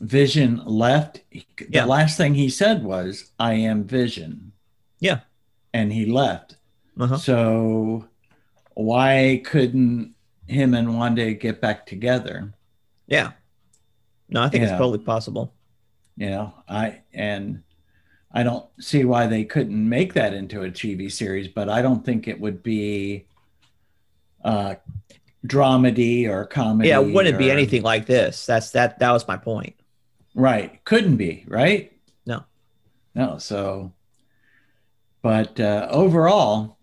[0.00, 1.82] Vision left, Yeah.
[1.82, 4.52] the last thing he said was, I am Vision.
[4.98, 5.20] Yeah.
[5.72, 6.56] And he left.
[6.98, 7.16] Uh-huh.
[7.16, 8.08] So
[8.74, 10.14] why couldn't
[10.46, 12.52] him and Wanda get back together?
[13.06, 13.32] Yeah.
[14.28, 14.70] No, I think Yeah.
[14.70, 15.54] it's totally possible.
[16.16, 17.62] You know, I and
[18.34, 22.04] I don't see why they couldn't make that into a TV series, but I don't
[22.04, 23.26] think it would be
[24.44, 24.74] uh
[25.46, 26.88] dramedy or comedy.
[26.88, 28.46] Yeah, it wouldn't be anything like this.
[28.46, 29.74] That's that that was my point.
[30.34, 30.82] Right.
[30.84, 31.92] Couldn't be, right?
[32.26, 32.44] No.
[33.14, 33.36] No.
[33.38, 33.92] So,
[35.20, 36.78] but uh, overall,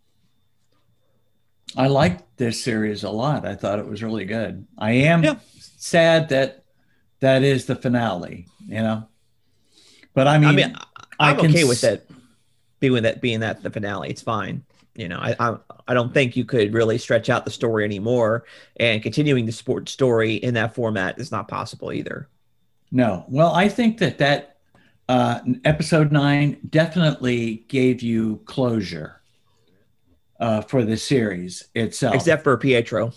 [1.75, 3.45] I liked this series a lot.
[3.45, 4.67] I thought it was really good.
[4.77, 5.35] I am Yeah.
[5.77, 6.63] sad that
[7.21, 9.07] that is the finale, you know?
[10.13, 10.75] But I mean, I mean,
[11.19, 12.09] I'm okay with it
[12.79, 14.09] being that being that the finale.
[14.09, 14.63] It's fine.
[14.95, 15.57] You know, I, I
[15.87, 18.45] I don't think you could really stretch out the story anymore,
[18.77, 22.27] and continuing the sport story in that format is not possible either.
[22.91, 23.25] No.
[23.27, 24.57] Well, I think that that
[25.07, 29.21] uh, episode nine definitely gave you closure
[30.39, 32.15] uh, for the series itself.
[32.15, 33.13] Except for Pietro,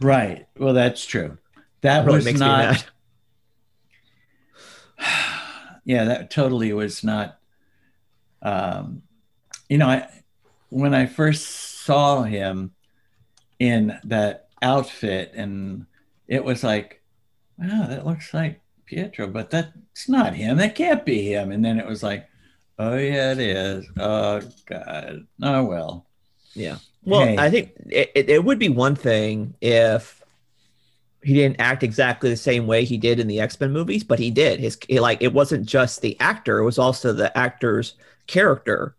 [0.00, 0.46] right.
[0.56, 1.38] Well, that's true.
[1.80, 2.86] That really was makes me not.
[5.84, 7.38] yeah, that totally was not.
[8.40, 9.02] Um,
[9.68, 10.08] you know, I
[10.68, 11.46] when I first
[11.84, 12.72] saw him
[13.58, 15.86] in that outfit, and
[16.28, 17.02] it was like,
[17.58, 20.56] wow, that looks like Pietro, but that's not him.
[20.56, 21.50] That can't be him.
[21.50, 22.28] And then it was like,
[22.78, 23.86] oh yeah, it is.
[23.98, 25.26] Oh God.
[25.42, 26.06] Oh well.
[26.54, 26.78] Yeah.
[27.04, 27.36] Well, Hey.
[27.38, 30.21] I think it, it, it would be one thing if
[31.22, 34.18] he didn't act exactly the same way he did in the X Men movies, but
[34.18, 34.58] he did.
[34.60, 37.94] His he, like it wasn't just the actor; it was also the actor's
[38.26, 38.96] character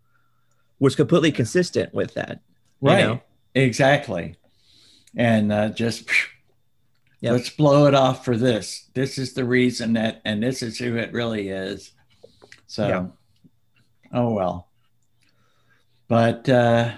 [0.78, 2.40] was completely consistent with that.
[2.80, 3.04] you Right.
[3.04, 3.20] know?
[3.54, 4.36] Exactly.
[5.16, 6.08] And uh, just
[7.20, 7.32] Yep.
[7.32, 8.88] let's blow it off for this.
[8.92, 11.92] This is the reason that, and this is who it really is.
[12.66, 13.06] So, Yeah.
[14.12, 14.68] oh well.
[16.08, 16.92] But uh,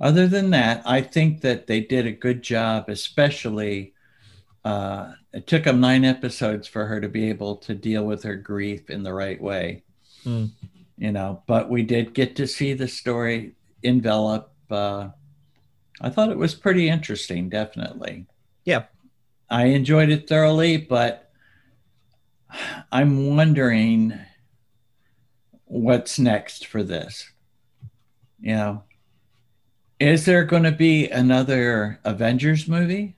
[0.00, 3.94] other than that, I think that they did a good job, especially.
[4.68, 8.36] Uh, it took them nine episodes for her to be able to deal with her
[8.36, 9.82] grief in the right way.
[10.24, 10.46] Hmm.
[10.98, 14.52] You know, but we did get to see the story envelop.
[14.70, 15.08] Uh,
[16.02, 18.26] I thought it was pretty interesting, definitely.
[18.66, 18.84] Yeah.
[19.48, 21.30] I enjoyed it thoroughly, but
[22.92, 24.20] I'm wondering
[25.64, 27.30] what's next for this.
[28.38, 28.82] You know,
[29.98, 33.16] is there going to be another Avengers movie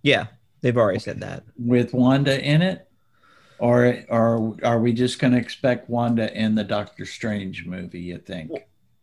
[0.00, 0.28] Yeah,
[0.64, 1.44] they've already said that.
[1.58, 2.88] with Wanda in it?
[3.58, 8.18] Or, or are we just going to expect Wanda in the Doctor Strange movie, you
[8.18, 8.50] think?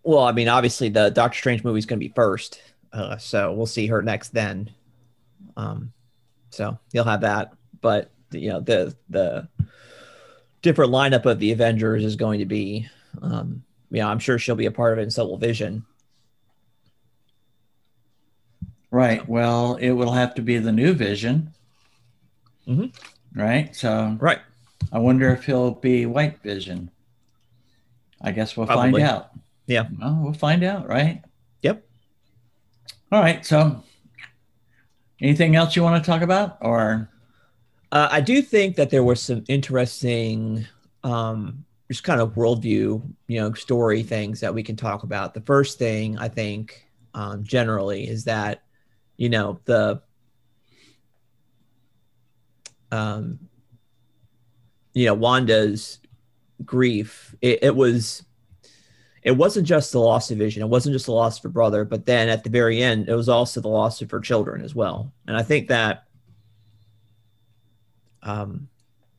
[0.04, 3.54] Well, I mean, obviously the Doctor Strange movie is going to be first, uh, so
[3.54, 4.72] we'll see her next then.
[5.56, 5.94] Um,
[6.50, 9.48] so you'll have that, but you know the the
[10.62, 12.88] different lineup of the Avengers is going to be,
[13.22, 15.86] um, yeah, I'm sure she'll be a part of it, in will Vision.
[18.92, 19.28] Right.
[19.28, 21.54] Well, it will have to be the new Vision.
[22.68, 22.94] Mhm.
[23.34, 23.74] Right.
[23.76, 24.40] So Right.
[24.92, 26.92] I wonder if he'll be White Vision.
[28.22, 28.92] I guess we'll Probably.
[29.02, 29.32] find out.
[29.68, 29.88] Yeah.
[30.00, 31.24] Well, we'll find out, right?
[31.62, 31.84] Yep.
[33.12, 33.46] All right.
[33.46, 33.84] So,
[35.22, 37.08] anything else you want to talk about, or
[37.94, 40.66] Uh, I do think that there was some interesting,
[41.04, 45.34] um, just kind of worldview, you know, story things that we can talk about.
[45.34, 48.64] The first thing I think, um, generally, is that,
[49.18, 50.02] you know, the,
[52.92, 53.40] um,
[54.94, 56.00] you know, Wanda's
[56.66, 57.36] grief.
[57.42, 58.24] It, it was,
[59.24, 60.64] it wasn't just the loss of Vision.
[60.64, 63.16] It wasn't just the loss of her brother, but then at the very end, it
[63.16, 65.14] was also the loss of her children as well.
[65.28, 66.06] And I think that
[68.24, 68.68] um,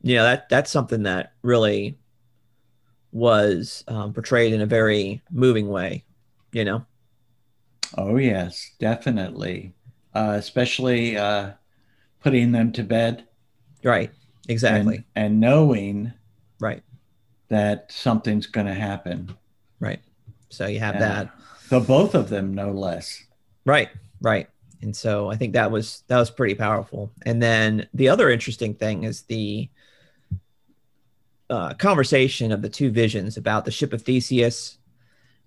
[0.02, 1.98] you know that that's something that really
[3.12, 6.04] was um, portrayed in a very moving way
[6.52, 6.86] you know
[7.96, 9.74] oh yes, definitely,
[10.14, 11.52] uh, especially uh,
[12.20, 13.26] putting them to bed.
[13.84, 14.10] Right.
[14.48, 14.96] Exactly.
[14.96, 16.12] And, and knowing
[16.60, 16.82] right.
[17.48, 19.34] that something's going to happen.
[19.80, 20.00] right.
[20.50, 21.00] So you have Yeah.
[21.00, 21.30] that.
[21.70, 23.22] The both of them, no less.
[23.64, 23.88] right.
[24.20, 24.48] Right.
[24.82, 27.10] And so i think that was that was pretty powerful.
[27.24, 29.68] And then the other interesting thing is the
[31.50, 34.78] uh, conversation of the two visions about the ship of theseus.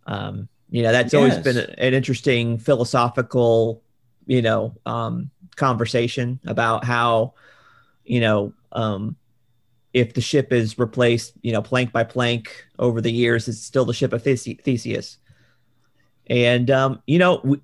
[0.08, 1.44] Um, you know that's always Yes.
[1.44, 3.82] been an interesting philosophical
[4.26, 7.34] you know um, conversation about how,
[8.04, 9.16] you know, um,
[9.94, 13.86] if the ship is replaced, you know, plank by plank over the years, it's still
[13.86, 15.18] the ship of Theseus.
[16.28, 17.62] And um, you know, we,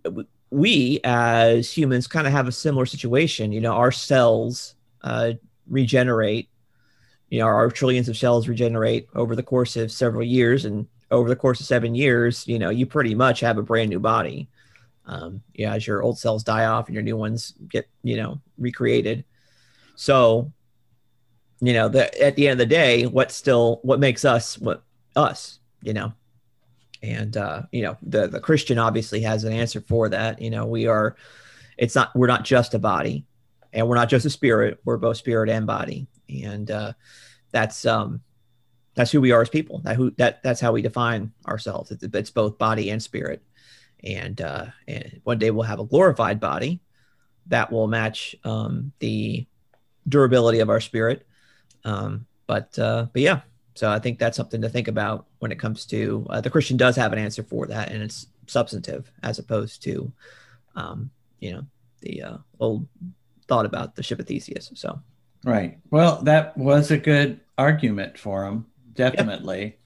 [0.49, 3.51] we as humans kind of have a similar situation.
[3.51, 5.34] You know, our cells uh,
[5.68, 6.47] regenerate.
[7.30, 11.30] You know, our trillions of cells regenerate over the course of several years, and over
[11.30, 14.49] the course of seven years, you know, you pretty much have a brand new body.
[15.06, 18.39] Um, yeah, as your old cells die off and your new ones get, you know,
[18.58, 19.26] recreated.
[19.95, 20.52] So,
[21.60, 24.84] you know, the, at the end of the day, what still what makes us what
[25.16, 26.14] us, you know,
[27.04, 30.41] and uh, you know the the christian obviously has an answer for that.
[30.41, 31.16] You know we are
[31.78, 33.26] it's not we're not just a body
[33.74, 34.80] and we're not just a spirit.
[34.86, 36.08] We're both spirit and body.
[36.30, 36.93] And uh,
[37.52, 38.22] that's um
[38.93, 39.80] that's who we are as people.
[39.80, 41.91] That who that that's how we define ourselves.
[41.91, 43.41] It's, it's both body and spirit
[44.04, 46.80] and uh and one day we'll have a glorified body
[47.47, 49.45] that will match um the
[50.08, 51.26] durability of our spirit
[51.84, 53.41] um but uh but yeah
[53.76, 56.78] so I think that's something to think about when it comes to uh, the Christian
[56.78, 60.12] does have an answer for that, and it's substantive as opposed to,
[60.76, 61.66] um, you know,
[62.02, 62.88] the uh, old
[63.47, 64.72] thought about the ship of Theseus.
[64.76, 65.02] So,
[65.45, 65.80] right.
[65.89, 69.64] Well, that was a good argument for him, definitely.
[69.64, 69.80] Yep.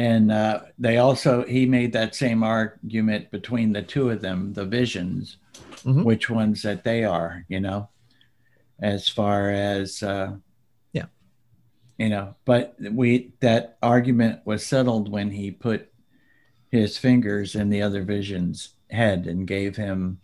[0.00, 4.64] And uh, they also he made that same argument between the two of them, the
[4.64, 5.36] visions,
[5.84, 6.04] mm-hmm.
[6.04, 7.90] which ones that they are, you know,
[8.80, 10.02] as far as.
[10.02, 10.36] Uh,
[10.92, 11.08] Yeah.
[11.98, 15.92] you know but we that argument was settled when he put
[16.70, 20.20] his fingers in the other vision's head and gave him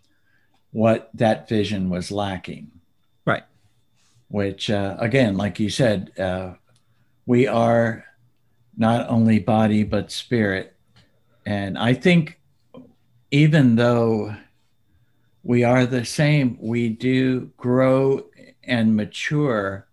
[0.72, 2.70] what that vision was lacking
[3.26, 3.44] right
[4.28, 6.54] which uh, again like you said uh,
[7.26, 8.04] we are
[8.76, 10.76] not only body but spirit
[11.44, 12.40] and i think
[13.30, 14.34] even though
[15.42, 18.24] we are the same we do grow
[18.64, 19.86] and mature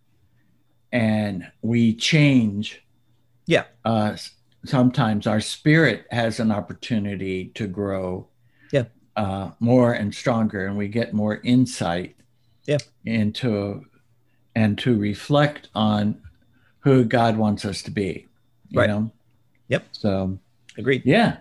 [0.94, 2.82] and we change.
[3.48, 3.64] Yeah.
[3.84, 4.16] Uh,
[4.64, 8.28] sometimes our spirit has an opportunity to grow.
[8.72, 8.86] Yeah.
[9.16, 12.16] Uh, more and stronger, and we get more insight.
[12.66, 12.78] Yeah.
[13.06, 13.86] Into
[14.56, 16.22] and to reflect on
[16.80, 18.28] who God wants us to be.
[18.74, 18.89] You right.
[18.89, 19.11] know.
[19.69, 19.86] Yep.
[19.91, 20.38] So.
[20.78, 21.03] Agreed.
[21.05, 21.38] Yeah.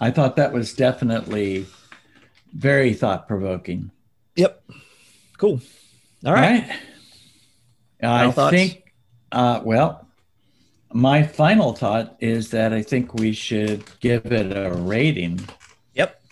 [0.00, 1.66] I thought that was definitely
[2.54, 3.90] very thought provoking.
[4.36, 4.64] Yep.
[5.36, 5.60] Cool.
[6.24, 6.68] All right.
[6.68, 6.78] right.
[8.02, 8.54] I thoughts?
[8.54, 8.94] think,
[9.32, 10.08] uh, well,
[10.92, 15.40] my final thought is that I think we should give it a rating.
[15.94, 16.22] Yep.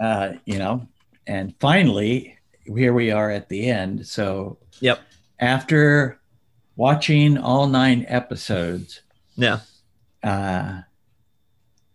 [0.00, 0.86] Uh, you know,
[1.26, 4.06] and finally, here we are at the end.
[4.06, 5.00] So, yep.
[5.40, 6.20] After
[6.74, 9.02] watching all nine episodes,
[9.38, 9.60] yeah.
[10.22, 10.82] Uh,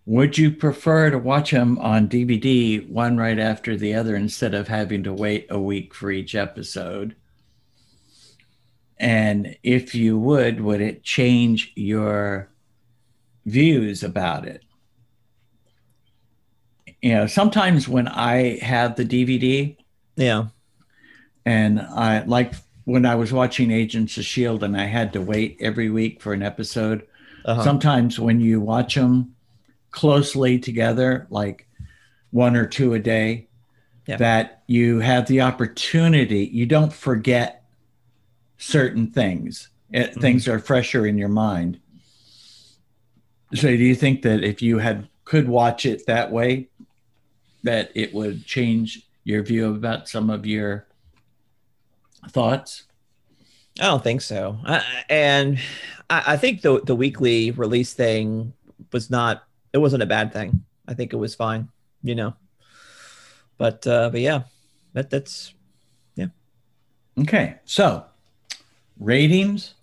[0.05, 4.67] would you prefer to watch them on DVD, one right after the other, instead of
[4.67, 7.15] having to wait a week for each episode?
[8.97, 12.49] And if you would, would it change your
[13.45, 14.63] views about it?
[17.01, 19.75] You know, sometimes when I have the DVD,
[20.15, 20.47] yeah,
[21.45, 22.53] and I like
[22.85, 26.31] when I was watching Agents of Shield, and I had to wait every week for
[26.31, 27.05] an episode.
[27.45, 27.63] Uh-huh.
[27.63, 29.35] Sometimes when you watch them
[29.91, 31.67] closely together, like
[32.31, 33.47] one or two a day,
[34.07, 34.17] yeah.
[34.17, 37.63] that you have the opportunity, you don't forget
[38.57, 39.69] certain things.
[39.91, 40.21] It, mm-hmm.
[40.21, 41.79] Things are fresher in your mind.
[43.53, 46.69] So, do you think that if you had could watch it that way,
[47.63, 50.87] that it would change your view about some of your
[52.29, 52.83] thoughts?
[53.79, 54.57] I don't think so.
[54.65, 55.59] I, and
[56.09, 58.53] I, I think the the weekly release thing
[58.91, 59.43] was not.
[59.73, 60.63] It wasn't a bad thing.
[60.87, 61.69] I think it was fine.
[62.03, 62.35] You know.
[63.57, 64.43] But uh, but yeah,
[64.93, 65.53] that that's
[66.15, 66.27] yeah.
[67.19, 68.05] Okay, so
[68.99, 69.73] ratings.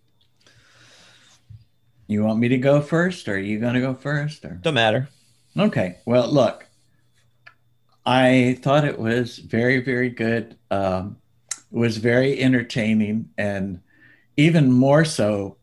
[2.06, 4.44] You want me to go first, or are you going to go first?
[4.44, 5.08] Or don't matter.
[5.56, 5.98] Okay.
[6.06, 6.66] Well, look,
[8.04, 10.58] I thought it was very, very good.
[10.72, 11.18] Um,
[11.70, 13.80] was very entertaining, and
[14.36, 15.56] even more so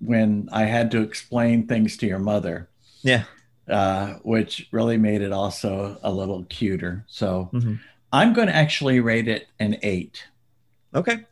[0.00, 2.68] when I had to explain things to your mother.
[3.02, 3.24] Yeah.
[3.68, 7.04] Uh, which really made it also a little cuter.
[7.08, 7.74] So mm-hmm.
[8.12, 10.24] I'm going to actually rate it an eight.
[10.94, 11.26] Okay.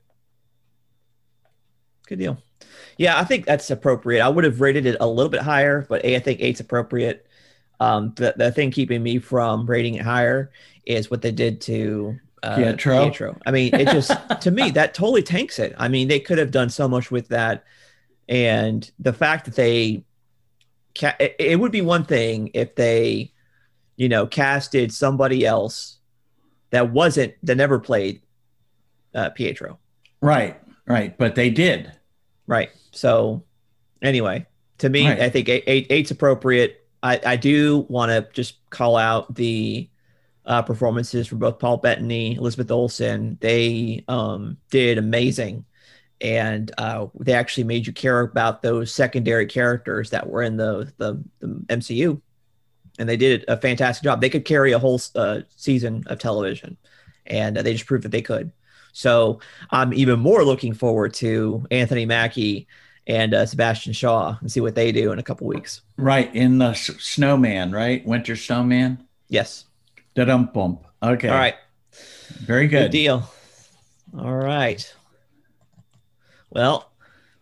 [2.09, 2.39] Good deal.
[2.99, 4.21] Yeah, I think that's appropriate.
[4.21, 7.27] I would have rated it a little bit higher, but I think eight's appropriate.
[7.81, 10.51] Um, the, the thing keeping me from rating it higher
[10.87, 13.05] is what they did to uh, Pietro.
[13.05, 13.39] Pietro.
[13.47, 14.11] I mean, it just
[14.43, 15.75] to me that totally tanks it.
[15.79, 17.65] I mean, they could have done so much with that,
[18.29, 20.05] and the fact that they,
[20.99, 23.33] ca- it, it would be one thing if they,
[23.97, 25.99] you know, casted somebody else
[26.71, 28.23] that wasn't that never played
[29.15, 29.79] uh, Pietro.
[30.21, 31.17] Right, right.
[31.17, 31.93] But they did.
[32.47, 32.71] Right.
[32.93, 33.45] So,
[34.03, 34.47] anyway,
[34.79, 35.21] to me, Right.
[35.21, 36.87] I think eight, eight, eight's appropriate.
[37.03, 39.89] I, I do want to just call out the
[40.47, 43.39] uh, performances from both Paul Bettany, Elizabeth Olsen.
[43.41, 45.65] They um, did amazing.
[46.21, 50.93] And uh, they actually made you care about those secondary characters that were in the,
[50.97, 52.21] the, the MCU.
[52.99, 54.21] And they did a fantastic job.
[54.21, 56.77] They could carry a whole uh, season of television,
[57.27, 58.53] and they just proved that they could.
[58.93, 59.41] So
[59.71, 62.69] I'm even more looking forward to Anthony Mackie
[63.09, 65.83] and uh, Sebastian Shaw and see what they do in a couple weeks.
[65.97, 68.07] Right in the s- snowman, right?
[68.07, 69.07] Winter snowman.
[69.29, 69.65] Yes.
[70.15, 70.85] Da dum bump.
[71.03, 71.29] Okay.
[71.29, 71.55] All right.
[72.41, 72.91] Very Good good.
[72.91, 73.29] deal.
[74.19, 74.95] All right.
[76.51, 76.91] Well,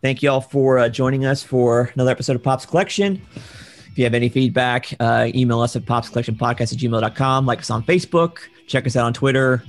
[0.01, 3.21] thank you all for uh, joining us for another episode of Pops Collection.
[3.35, 7.45] If you have any feedback, uh, email us at popscollectionpodcast at gmail.com.
[7.45, 8.39] Like us on Facebook.
[8.67, 9.63] Check us out on Twitter.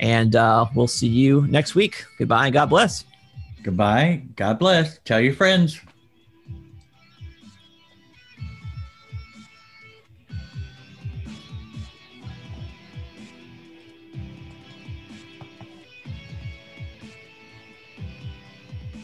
[0.00, 2.04] And uh, we'll see you next week.
[2.18, 3.04] Goodbye and God bless.
[3.62, 4.22] Goodbye.
[4.36, 4.98] God bless.
[5.04, 5.80] Tell your friends.